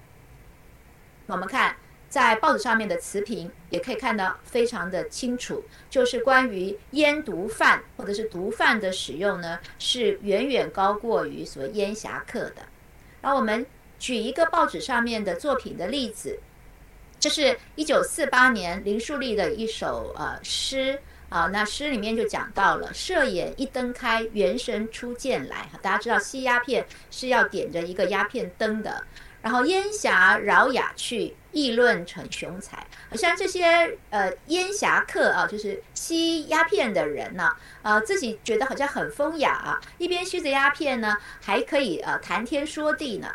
[1.25, 1.75] 我们看。
[2.11, 12.63] 在报纸上面的词评也可以看到非常的清楚，就是关于烟毒贩或者是毒贩的使用呢，是远远高过于所谓烟侠客的。
[13.21, 13.65] 然后我们
[13.97, 16.37] 举一个报纸上面的作品的例子，
[17.17, 20.99] 这是一九四八年林树立的一首呃诗
[21.29, 25.69] 啊，那诗里面就讲到了，射眼一灯开，元神出见来。
[25.81, 29.01] 大家知道吸鸦片是要点着一个鸦片灯的。
[29.41, 32.85] 然后烟霞饶雅趣，议论成雄才。
[33.13, 43.27] 像这些呃烟霞客啊，就是吸鸦片的人呢，呃自己觉得好像很风雅啊，一边吸着鸦片呢，还可以呃谈天说地呢。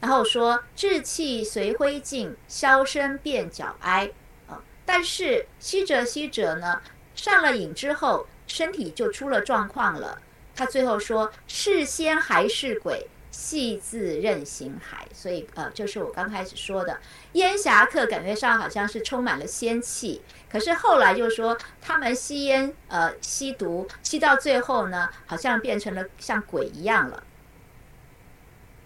[0.00, 4.10] 然后说志气随灰烬，箫声变脚哀
[4.46, 4.62] 啊。
[4.86, 6.80] 但是吸着吸着呢，
[7.16, 10.20] 上了瘾之后，身体就出了状况了。
[10.54, 13.08] 他最后说：是仙还是鬼？
[13.30, 16.98] 戏字任行海，所以呃，就是我刚开始说的
[17.32, 27.22] 烟侠客，感觉上好像是充满了仙气，可是后来就说他们吸烟呃吸毒，吸到最后呢，好像变成了像鬼一样了。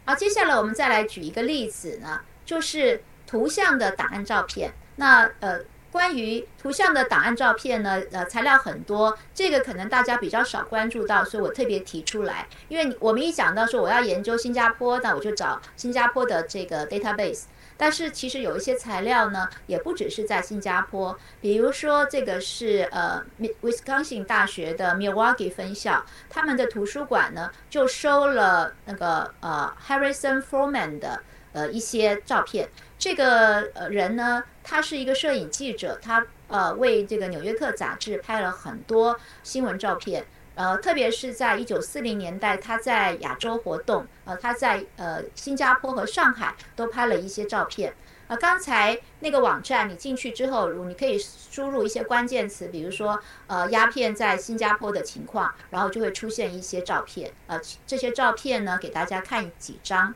[0.05, 4.73] 好，接下来我们再来举一个例子呢，就是图像的档案照片。
[4.97, 5.61] 那呃，
[5.93, 12.49] 关于图像的档案照片呢，呃，材料很多，这个可能大家比较少关注到，所以我特别提出来。
[12.69, 17.43] 因为我们一讲到说我要研究新加坡，那我就找新加坡的这个 database。
[17.77, 23.23] 但是其实有一些材料呢，也不只是在新加坡，比如说这个是呃
[23.61, 31.23] ，Wisconsin 大学的 Milwaukee 分校，他们的图书馆呢就收了那个呃 Harrison Forman 的
[31.53, 32.69] 呃一些照片。
[33.03, 40.25] 这个呃人呢，他是一个摄影记者，他呃为这个《纽约客》杂志拍了很多新闻照片，
[40.55, 47.93] 呃，特别是在一九四零年代，他在亚洲活动，呃，他在呃新加坡和上海都拍了一些照片。
[48.29, 57.33] 呃，刚才那个网站你进去之后，如你可以输入一些关键词，比如说呃鸦片在新加坡的情况，然后就会出现一些照片。
[57.49, 60.15] 呃，这些照片呢，给大家看几张。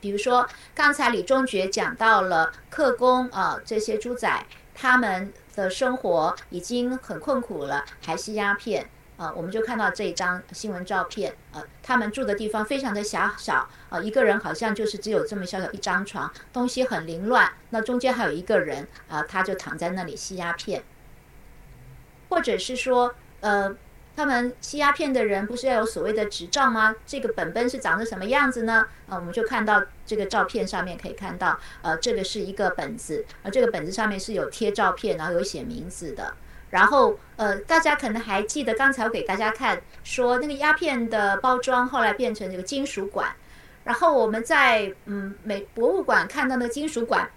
[0.00, 20.84] 比如说，刚才李中觉讲到了客工啊，这些猪仔他们的生活已经很困苦了，还吸鸦片啊，我们就看到这张新闻照片，呃，他们住的地方非常的狭小啊，一个人好像就是只有这么小小一张床，东西很凌乱，那中间还有一个人啊，他就躺在那里吸鸦片，
[22.28, 23.76] 或者是说，呃。
[24.18, 26.92] 他们吸鸦片的人不是要有所谓的执照吗？
[27.06, 28.84] 这个本本是长着什么样子呢？
[29.08, 36.34] 啊，我们就看到这个照片上面可以看到，呃，这个是一个本子，而这个本子上面是有贴照片，然后有写名字的。
[36.70, 43.36] 然后，呃，大家可能还记得刚才我给大家看说那个鸦片的包装后来变成这个金属管，
[43.84, 47.30] 然后我们在嗯美博物馆看到那个金属管。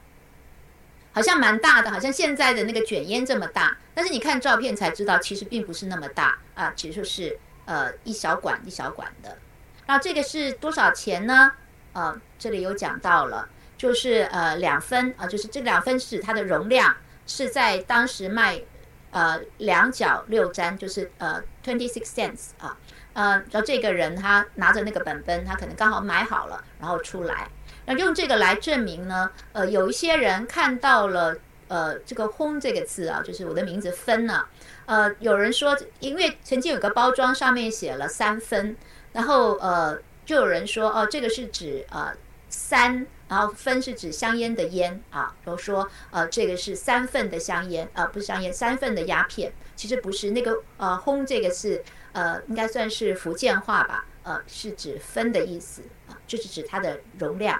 [1.14, 9.38] 好像蛮大的，好像现在的那个卷烟这么大，但是你看照片才知道，其实并不是那么大啊，其实是呃一小管一小管的。
[9.86, 11.51] 然后这个是多少钱呢？
[11.93, 16.95] 呃，这里有讲到了，就是呃两分啊，就是这两分是它的容量
[17.28, 18.62] 是在当时卖
[19.09, 22.78] 呃两角六粘，就是呃 twenty six cents 啊，
[23.12, 27.49] 呃，然后这个人他拿着那个本本，他可能刚好买好了，然后出来。
[27.86, 29.29] 那用这个来证明呢？
[29.53, 31.36] 呃，有一些人看到了
[31.67, 34.47] 呃这个“轰”这个字啊，就是我的名字分了。
[34.86, 38.75] 呃，有人说，因为曾经有个包装上面写了三分，
[39.13, 42.13] 然后呃，就有人说哦，这个是指呃
[42.49, 49.51] 三，然后分是指香烟的烟啊，都说呃这个是三份的香烟啊，不是香烟，三份的鸦片。
[49.75, 54.05] 其实不是那个呃“轰”这个是呃应该算是福建话吧？
[54.23, 57.59] 呃，是指分的意思啊，就是指它的容量。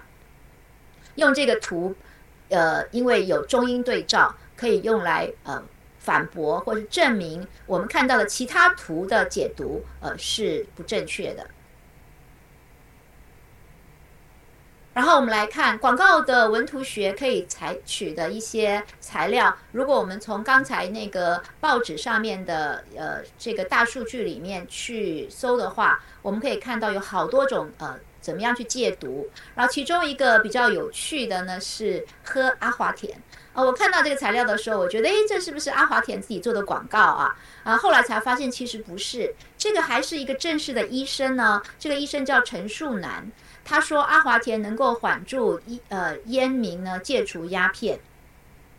[1.22, 1.96] 用这个图，
[2.50, 5.64] 呃，因为有中英对照，可以用来呃
[6.00, 11.48] 反驳或者证明我们看到的其他图的解读呃是不正确的。
[14.94, 19.56] 然后我们来看广告的文图学可以采取的一些材料。
[19.72, 27.98] 如果我们从刚才那个报纸上面的呃这个大数据里面去搜的话，我们可以看到有好多种呃。
[28.22, 29.28] 怎么样去戒毒？
[29.56, 33.20] 然后其中一个比较有趣的呢是喝阿华田
[33.54, 33.64] 啊。
[33.64, 37.36] 我看到这个材料的时候，我觉得诶，这是不是阿华田自己做的广告啊？
[37.64, 41.62] 啊，后来才发现其实不是，这个还是一个正式的医生呢。
[41.80, 43.32] 这个医生叫陈树南，
[43.66, 48.00] 他说阿华田能够缓住一呃烟民呢戒除鸦片，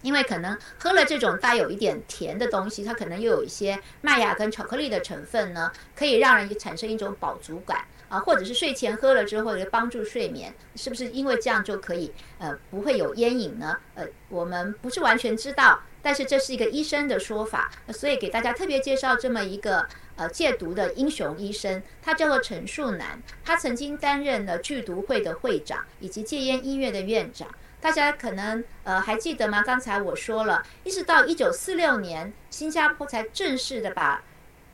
[0.03, 7.85] 因为可能喝了这种带有一点甜的东西，它可能又有一些麦芽跟巧克力的成分呢，可以让人产生一种饱足感。
[8.13, 13.79] 啊，或者是睡前喝了之后，就帮助睡眠，是不是因为这样就可以呃不会有烟瘾呢？
[13.95, 19.87] 呃，我们不是完全知道，但是这是一个医生的说法，所以给大家特别介绍这么一个
[20.17, 27.49] 呃戒毒的英雄医生，他叫做陈树南，他曾经担任了剧毒会的会长以及戒烟医院的院长。
[27.81, 29.63] 大家可能呃还记得吗？
[29.63, 34.23] 刚才我说了一直到一九四六年，新加坡才正式的把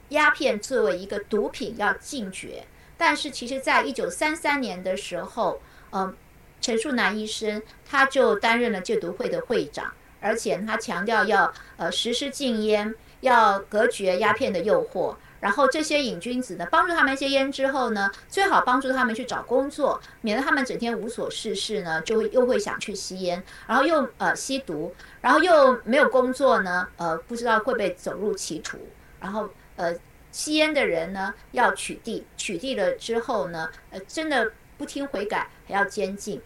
[0.08, 2.66] 鸦片作为一个毒品要禁绝。
[2.98, 6.12] 但是其实，在一九三三年的时候，呃，
[6.60, 15.14] 陈树南医生他就担任了戒毒会的会长，而且他强调要呃实施禁烟，要隔绝鸦片的诱惑。
[15.38, 28.76] 然后这些瘾君子呢，帮助他们戒烟之后呢，最好帮助他们去找工作，免得他们整天无所事事呢，就会又会想去吸烟，然后又呃吸毒，然后又没有工作呢，呃，不知道会不会走入歧途，
[29.20, 29.94] 然后呃。
[30.38, 36.40] 吸烟的人呢，要取缔，取缔了之后呢，呃，真的不听悔改，还要监禁。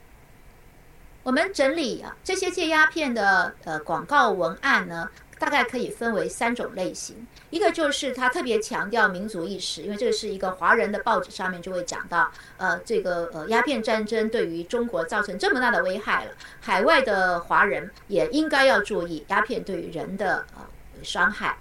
[1.23, 7.27] 我们整理啊这些戒鸦片的呃广告文案呢，大概可以分为三种类型。
[7.51, 16.33] 一个就是他特别强调民族意识，因为这个是一个华人的报纸上面就会讲到，呃，这个呃鸦片战争对于中国造成这么大的危害了，
[16.63, 20.65] 海外的华人也应该要注意鸦片对于人的呃
[21.03, 21.59] 伤害。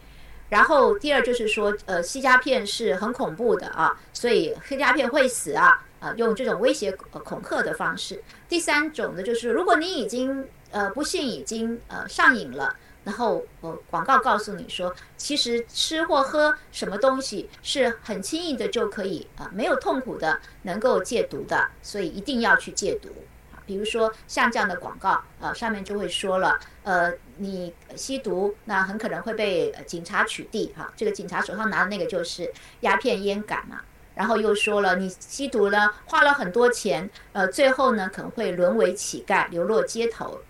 [0.52, 8.22] 然后第二就是说，呃，吸鸦片是很恐怖的啊，所以吸鸦片会死啊，啊，用这种威胁恐吓的方式。
[8.48, 12.76] 第三种呢，就是如果你已经呃不幸已经呃上瘾了。
[13.04, 23.31] 然后，呃，广告告诉你说，其实吃或喝什么东西是很轻易的就可以啊，没有痛苦的，能够戒毒的，所以一定要去戒毒啊。
[23.66, 30.92] 比如说像这样的广告，呃，上面就会说了，呃，你吸毒，那很可能会被警察取缔哈。
[30.96, 32.52] 这个警察手上拿的那个就是
[32.82, 33.82] 鸦片烟杆嘛。
[34.14, 40.42] 然后又说了，你吸毒呢，花了很多钱，呃，最后呢可能会沦为乞丐，流落街头。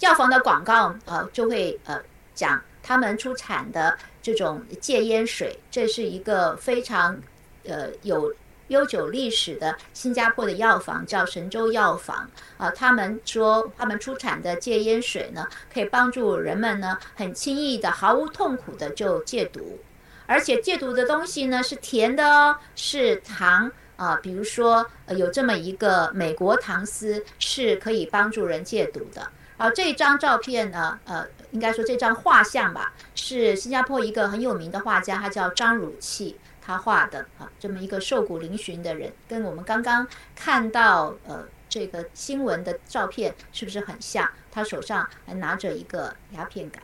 [0.00, 1.98] 药房的广告，呃，就会呃
[2.34, 7.18] 讲他们出产的这种戒烟水，这是一个非常
[7.66, 8.32] 呃有
[8.68, 12.70] 悠久历史的新加坡的药房，叫神州药房啊。
[12.70, 19.78] 他们说他们出产的戒烟水呢，可以帮助人们呢很轻易的、毫无痛苦的就戒毒，
[20.26, 24.16] 而且戒毒的东西呢是甜的哦，是糖啊。
[24.22, 29.30] 比如说有这么一个美国糖丝，是可以帮助人戒毒的。
[29.56, 44.28] 好，这张照片呢，呃，应该说这张画像吧，是新加坡一个很有名的画家，他叫张汝器，他画的啊，这么一个瘦骨嶙峋的人，跟我们刚刚看到呃这个新闻的照片是不是很像？
[44.50, 46.82] 他手上还拿着一个鸦片杆，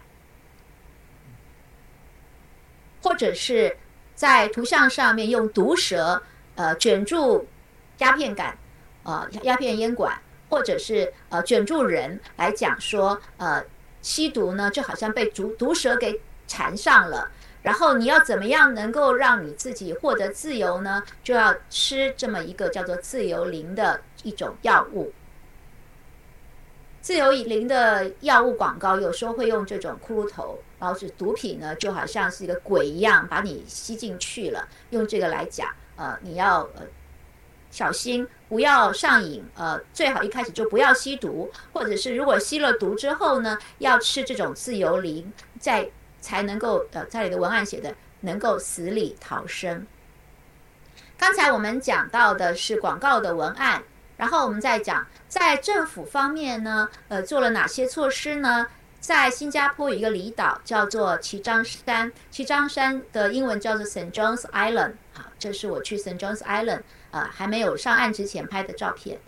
[3.02, 3.76] 或者是
[4.14, 6.22] 在图像上面用毒蛇
[6.56, 7.48] 呃卷住
[7.98, 8.58] 鸦片杆，
[9.04, 10.20] 呃鸦片烟管。
[10.50, 13.64] 或者是呃卷住人来讲说，呃
[14.02, 17.30] 吸毒呢就好像被毒毒蛇给缠上了，
[17.62, 21.02] 然后你要怎么样能够让你自己获得自由呢？
[21.22, 25.12] 就要吃这么一个叫做自由灵的一种药物。
[27.00, 36.82] 自由灵的药物广告有时候会用这种骷髅头，然后是毒品呢就好像是一个鬼一样把你吸进去了，用这个来讲，呃你要呃。
[37.72, 45.88] 小心不要上瘾，呃，最好一开始就不要吸毒，或者是如果吸了毒之后呢，要吃这种自由灵，在
[46.20, 49.86] 才能够呃，在里的文案写的能够死里逃生。
[51.18, 53.82] 刚才我们讲到的是广告的文案，
[54.16, 58.66] 然后我们再讲在政府方面呢，呃，做了哪些措施呢？
[59.00, 66.82] 在新加坡有一个离岛叫做旗张山，旗张山的英文叫做 s t John's Island，好，这是我去 s t John's Island。
[67.10, 69.18] 呃，还没有上岸之前拍的照片，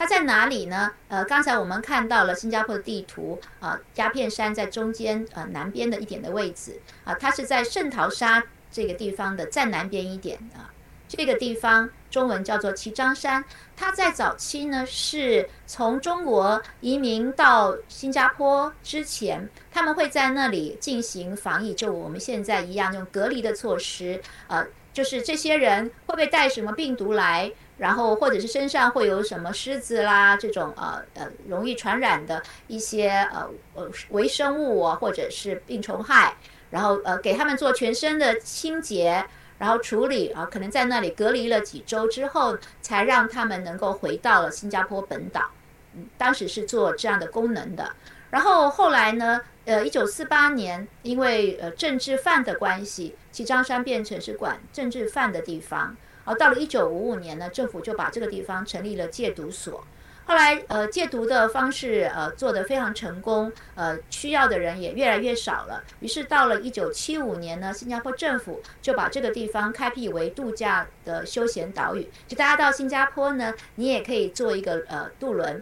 [0.00, 0.90] 它在哪里呢？
[1.08, 10.72] 呃，刚才我们看到了新加坡的地图，啊，鸦片山在中间，呃，南边的一点的位置，啊，它是在圣淘沙这个地方的再南边一点啊，
[11.06, 13.44] 这个地方中文叫做旗张山，
[13.76, 24.66] 它在早期呢是从中国移民到新加坡之前，他们会在那里进行防疫，就我们现在一样用隔离的措施，呃。
[24.92, 27.50] 就是这些人会不会带什么病毒来，
[27.80, 36.36] 然后或者是身上会有什么虱子啦这种呃呃容易传染的一些呃呃微生物啊，或者是病虫害，
[36.68, 39.24] 然后呃给他们做全身的清洁，
[39.58, 45.50] 然后处理啊，可能在那里隔离了几周之后，才让他们能够回到了新加坡本岛。
[45.94, 47.90] 嗯，当时是做这样的功能的。
[48.30, 49.40] 然后后来呢？
[49.66, 55.96] 呃，一九四八年，因为呃政治犯的关系，其张山变成是管政治犯的地方。
[56.24, 59.84] 而到了一九五五年呢，政府就把这个地方成立了戒毒所。
[60.26, 65.82] 后来呃戒毒的方式呃做得非常成功，呃需要的人也越来越少了。
[65.98, 72.08] 于是到了一九七五年呢，新加坡政府就把这个地方开辟为度假的休闲岛屿。
[72.28, 75.60] 就大家到新加坡呢，你也可以坐一个呃渡轮。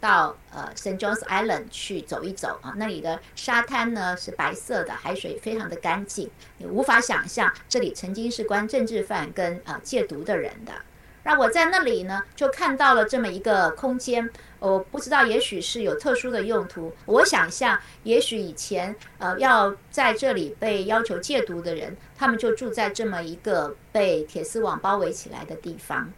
[0.00, 10.72] 到呃 Saint John's Island 去走一走啊，那里的沙滩呢是白色的，海水非常的干净，你无法想象这里曾经是关政治犯跟呃戒毒的人的。
[11.24, 14.30] 那我在那里呢就看到了这么一个空间，
[14.60, 26.12] 我不知道也许是有特殊的用途，我想象也许以前呃要在这里被要求戒毒的人，他们就住在这么一个被铁丝网包围起来的地方。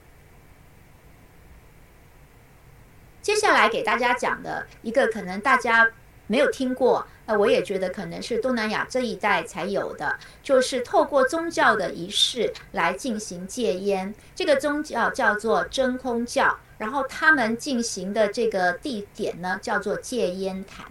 [3.20, 5.90] 接下来给大家讲的一个可能大家
[6.26, 14.14] 没有听过，那我也觉得可能是东南亚这一带才有的，就是透过宗教的仪式来进行戒烟。
[14.34, 20.86] 这个宗教叫做真空教，然后他们进行的这个地点呢叫做戒烟坛。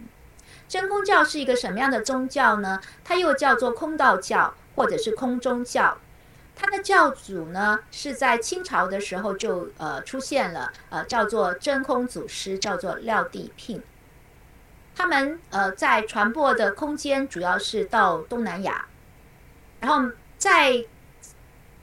[0.67, 2.81] 真空教是一个什么样的宗教呢？
[3.03, 5.97] 它又叫做空道教或者是空中教。
[6.57, 13.81] 他的教主呢是在清朝的时候就呃出现了，呃叫做真空祖师，叫做廖地聘。
[14.95, 18.87] 他们呃在传播的空间主要是到东南亚，
[19.79, 20.85] 然后在。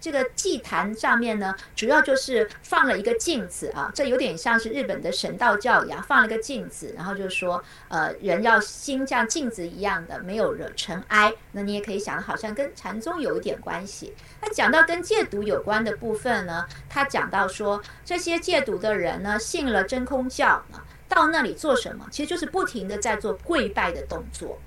[0.05, 11.33] 这个祭坛上面呢，主要就是放了一个镜子啊，这有点像是日本的神道教一样，放了个镜子，然后就说，呃，人要心像镜子一样的，没有惹尘埃。
[11.53, 14.13] 那你也可以想，好像跟禅宗有一点关系。
[14.43, 20.79] 那讲到跟戒毒有关的部分呢，他讲到说，这些戒毒的人呢，信了真空教呢，
[21.09, 22.07] 到那里做什么？
[22.11, 24.59] 其实就是不停的在做跪拜的动作。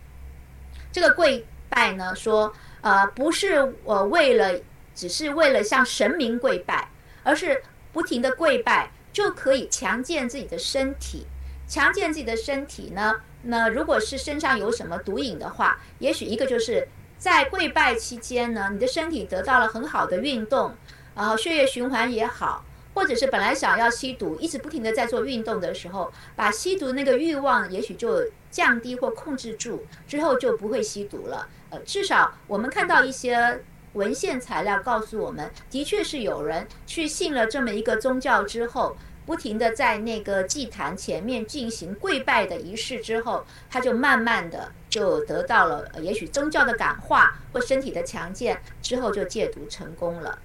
[0.91, 4.59] 这个跪拜呢，说，呃，不是我为了。
[4.97, 6.89] 只是为了向神明跪拜，
[7.21, 7.61] 而是
[7.93, 11.27] 不停的跪拜就可以强健自己的身体。
[11.67, 13.13] 强健自己的身体呢？
[13.43, 16.87] 那如果是身上有什么毒瘾的话，也许一个就是
[17.19, 20.73] 在跪拜期间呢，你的身体得到了很好的运动，
[21.13, 31.47] 然后血液循环也好，或者是本来想要吸毒，一直不停的在做运动的时候，把吸毒那个欲望也许就降低或控制住，之后就不会吸毒了。
[31.69, 33.63] 呃，至少我们看到一些。
[33.97, 38.95] 文献材料告诉我们，的确是有人去信了这么一个宗教之后，
[39.25, 50.39] 不停的在那个祭坛前面进行跪拜的仪式之后，他就慢慢的就得到了，也许宗教的感化或身体的强健，之后就戒毒成功了。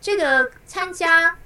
[0.00, 1.38] 这个参加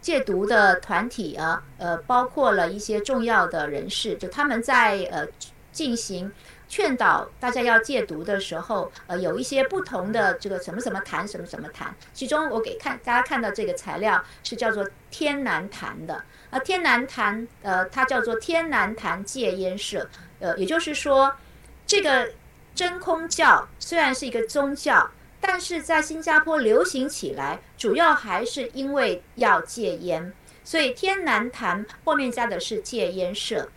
[0.00, 5.26] 戒毒的团体啊，呃，包括了一些重要的人士，就他们在呃
[5.72, 6.32] 进行。
[6.68, 11.94] 劝导大家要戒毒的时候，呃，有一些不同的这个什么什么坛，什么什么坛。
[12.12, 16.24] 其中我给看大家看到这个材料是叫做天南坛的。
[16.50, 20.08] 啊，天南坛，呃，它叫做天南坛戒烟社。
[20.40, 21.34] 呃，也就是说，
[21.86, 22.30] 这个
[22.74, 25.10] 真空教虽然是一个宗教，
[25.40, 33.68] 但是在新加坡流行起来，主要还是因为要戒烟，所以天南坛后面加的是戒烟社。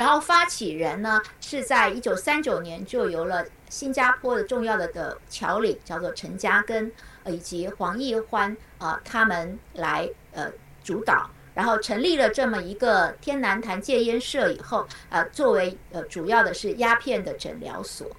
[0.00, 6.90] 然后发起人呢是在一九三九年就由了新加坡的重要的的侨领叫做陈嘉庚，
[7.26, 10.50] 以及黄义欢啊他们来呃
[10.82, 18.10] 主导，然后成立了这么一个天南坛戒烟社以后，呃作为呃主要的是鸦片的诊疗所。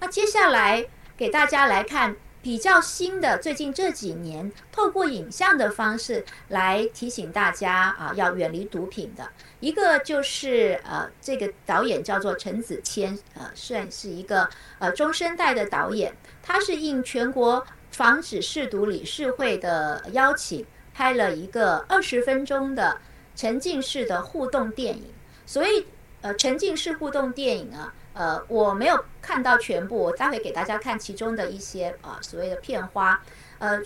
[0.00, 0.84] 那接下来
[1.16, 2.16] 给大家来看。
[2.42, 9.30] 比较新的，最近这几年，透过影像的方式来提醒大家啊，要远离毒品的
[9.60, 14.48] 一个就是呃，这个导演叫做陈子谦，呃，算是一个
[14.80, 16.12] 呃中生代的导演，
[16.42, 23.00] 他是应全国防止试毒理事会的邀请，拍了一个二十分钟的
[23.36, 25.04] 沉浸式的互动电影，
[25.46, 25.86] 所以
[26.22, 27.94] 呃，沉浸式互动电影啊。
[28.14, 33.22] 呃，我没有看到全部，我待会给大家看其中的一些呃所谓的片花，
[33.58, 33.80] 呃，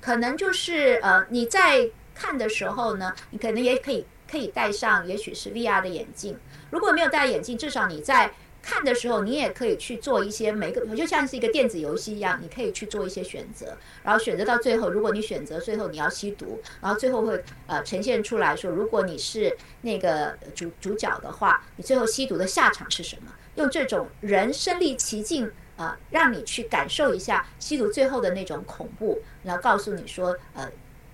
[0.00, 6.38] 可能就是呃你在看的时候呢，你可能也可以可以戴上，也许是 VR 的眼镜，
[6.70, 8.32] 如果没有戴眼镜，至少你在。
[8.60, 23.32] 看的时候，你也可以去做一些每个，就像是一个电子游戏一样，你可以去做一些选择，然后选择到最后，如果你选择最后你要吸毒，然后最后会呃呈现出来说，如果你是那个主主角的话，你最后吸毒的下场是什么？
[23.58, 30.70] 用这种人身临其境啊，让你去感受一下吸毒最后的那种恐怖，然后告诉你说，呃，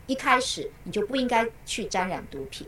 [0.06, 2.66] 一开始你就不应该去沾染毒品。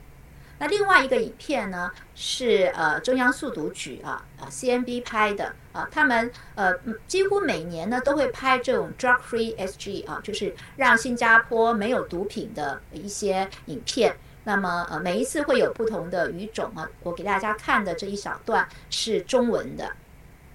[0.58, 6.72] 那另外一个影片呢，是呃中央速读局啊啊 CNB 拍的啊，他们呃
[7.06, 14.16] 几乎每年呢都会拍这种 drug free SG 啊，就是让新加坡没有毒品的一些影片。
[14.47, 19.90] 那么呃每一次会有不同的语种啊，我给大家看的这一小段是中文的。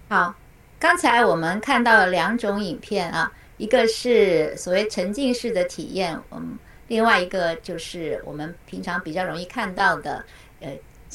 [0.07, 0.33] 好，
[0.79, 6.57] 刚才我们看到了两种影片啊，一个是所谓沉浸式的体验，嗯。
[6.87, 10.23] 另外一个就是我们平常比较容易看到的，
[10.59, 10.69] 呃，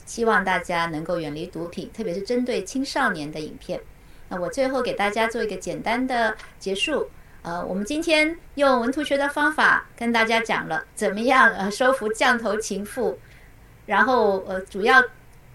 [0.07, 3.81] 希望大家能够远离毒品，特别是针对青少年的影片。
[4.29, 7.09] 那我最后给大家做一个简单的结束。
[7.47, 13.17] 呃，我们今天用文图学的方法跟大家讲了怎么样呃收服降头情妇，
[13.87, 15.01] 然后呃主要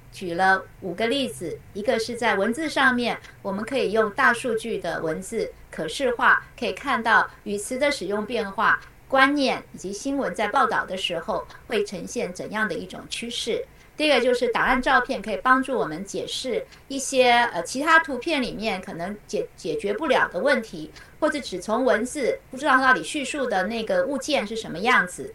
[0.10, 8.80] 举了五个例子，一个是在文字上面，我们可以用大数据的文字可视化，可以看到语词的使用变化。
[9.10, 13.66] 观念以及新闻在报道的时候会呈现怎样的一种趋势？
[13.98, 20.90] 第二个就是档案照片可以帮助我们解释一些呃其他图片里面可能解解决不了的问题，
[21.22, 25.34] 或者只从文字不知道到底叙述的那个物件是什么样子。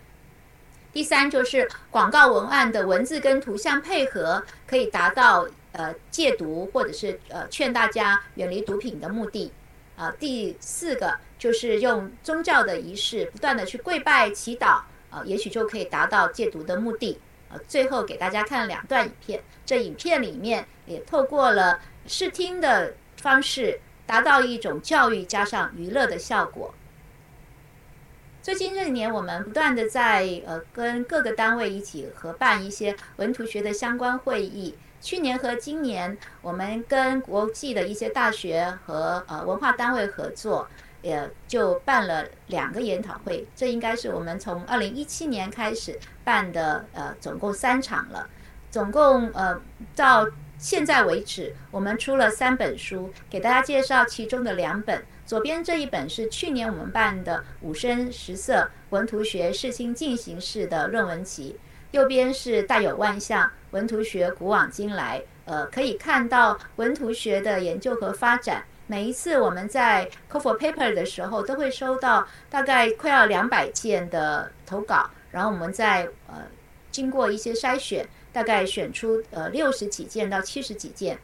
[0.93, 9.53] 第三就是广告文案的文字跟图像配合，可以达到呃戒毒或者是呃劝大家远离毒品的目的。
[9.95, 17.18] 啊，第四个就是用宗教的仪式不断的去跪拜祈祷，啊，也许就可以达到戒毒的目的。
[17.51, 26.72] 呃，最后给大家看两段影片，这影片里面也透过了视听的方式，达到一种教育加上娱乐的效果。
[28.42, 34.78] 最近这几年，我们不断的在呃跟各个单位一起合办一些文图学的相关会议。
[35.00, 40.68] 去年和今年，我们跟国际的一些大学和呃文化单位合作，
[41.02, 43.46] 也就办了两个研讨会。
[43.54, 48.28] 这应该是我们从二零一七年开始办的，呃，总共三场了。
[48.70, 49.61] 总共呃
[49.94, 50.26] 到
[50.59, 55.04] 现在为止，我们出了三本书，给大家介绍其中的两本。
[55.26, 61.59] 左边这一本是去年我们办的五声十色文图学视听进行式的论文集，
[61.90, 68.64] 右边是大有万象文图学古往今来，呃，可以看到文图学的研究和发展。
[68.86, 76.44] 每一次我们在 cover paper 的时候，都会收到大概快要两百件的投稿，然后我们在呃
[76.92, 81.18] 经过一些筛选，大概选出呃六十几件到七十几件。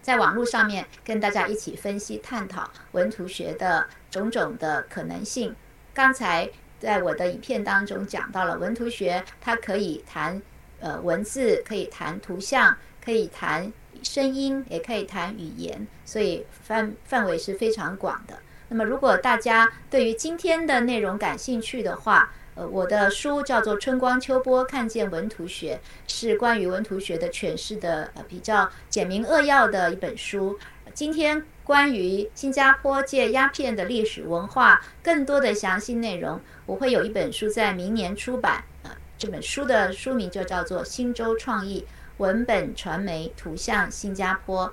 [0.00, 5.54] 在网络上面跟大家一起分析探讨文图学的种种的可能性。
[5.92, 6.48] 刚才
[6.80, 10.40] 在我的影片当中讲到了文图学，它可以谈
[10.80, 12.74] 呃文字，可以谈图像，
[13.04, 13.70] 可以谈
[14.02, 18.38] 声音，也可以谈语言，所以范范围是非常广的。
[18.68, 25.80] 那么如果大家对于今天的内容感兴趣的话，呃，我的书叫做《春光秋波看见文图学》，
[26.12, 30.58] 是关于文图学的诠释的，呃，比较简明扼要的一本书。
[30.92, 38.62] 今天关于新加坡戒鸦片的历史文化，更多的详细内容，我会有一本书在明年出版。
[38.82, 41.86] 呃，这本书的书名就叫做《新洲创意
[42.18, 44.66] 文本传媒图像新加坡》。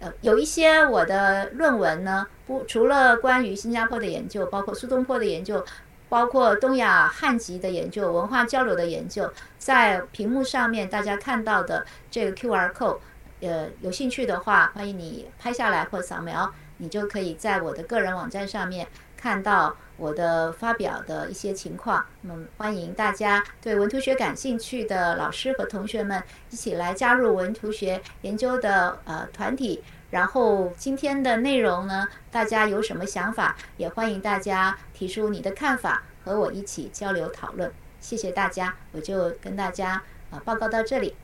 [0.00, 5.64] 呃，有一些我的论文呢，不除了关于新加坡的研究，包括苏东坡的研究。
[6.12, 12.98] 包括东亚汉籍的研究、文化交流的研究，在屏幕上面大家看到的这个 Q R code，
[13.40, 18.86] 呃，有兴趣的话，欢迎你拍下来或扫描，你就可以在我的个人网站上面
[19.16, 22.04] 看到我的发表的一些情况。
[22.20, 29.82] 那么，欢迎大家对文图学感兴趣的老师和同学们一起来加入文图学研究的呃团体。
[30.12, 37.72] 然后今天的内容呢，大家有什么想法，也欢迎大家提出你的看法，和我一起交流讨论。
[37.98, 41.16] 谢谢大家，我就跟大家啊报告到这里。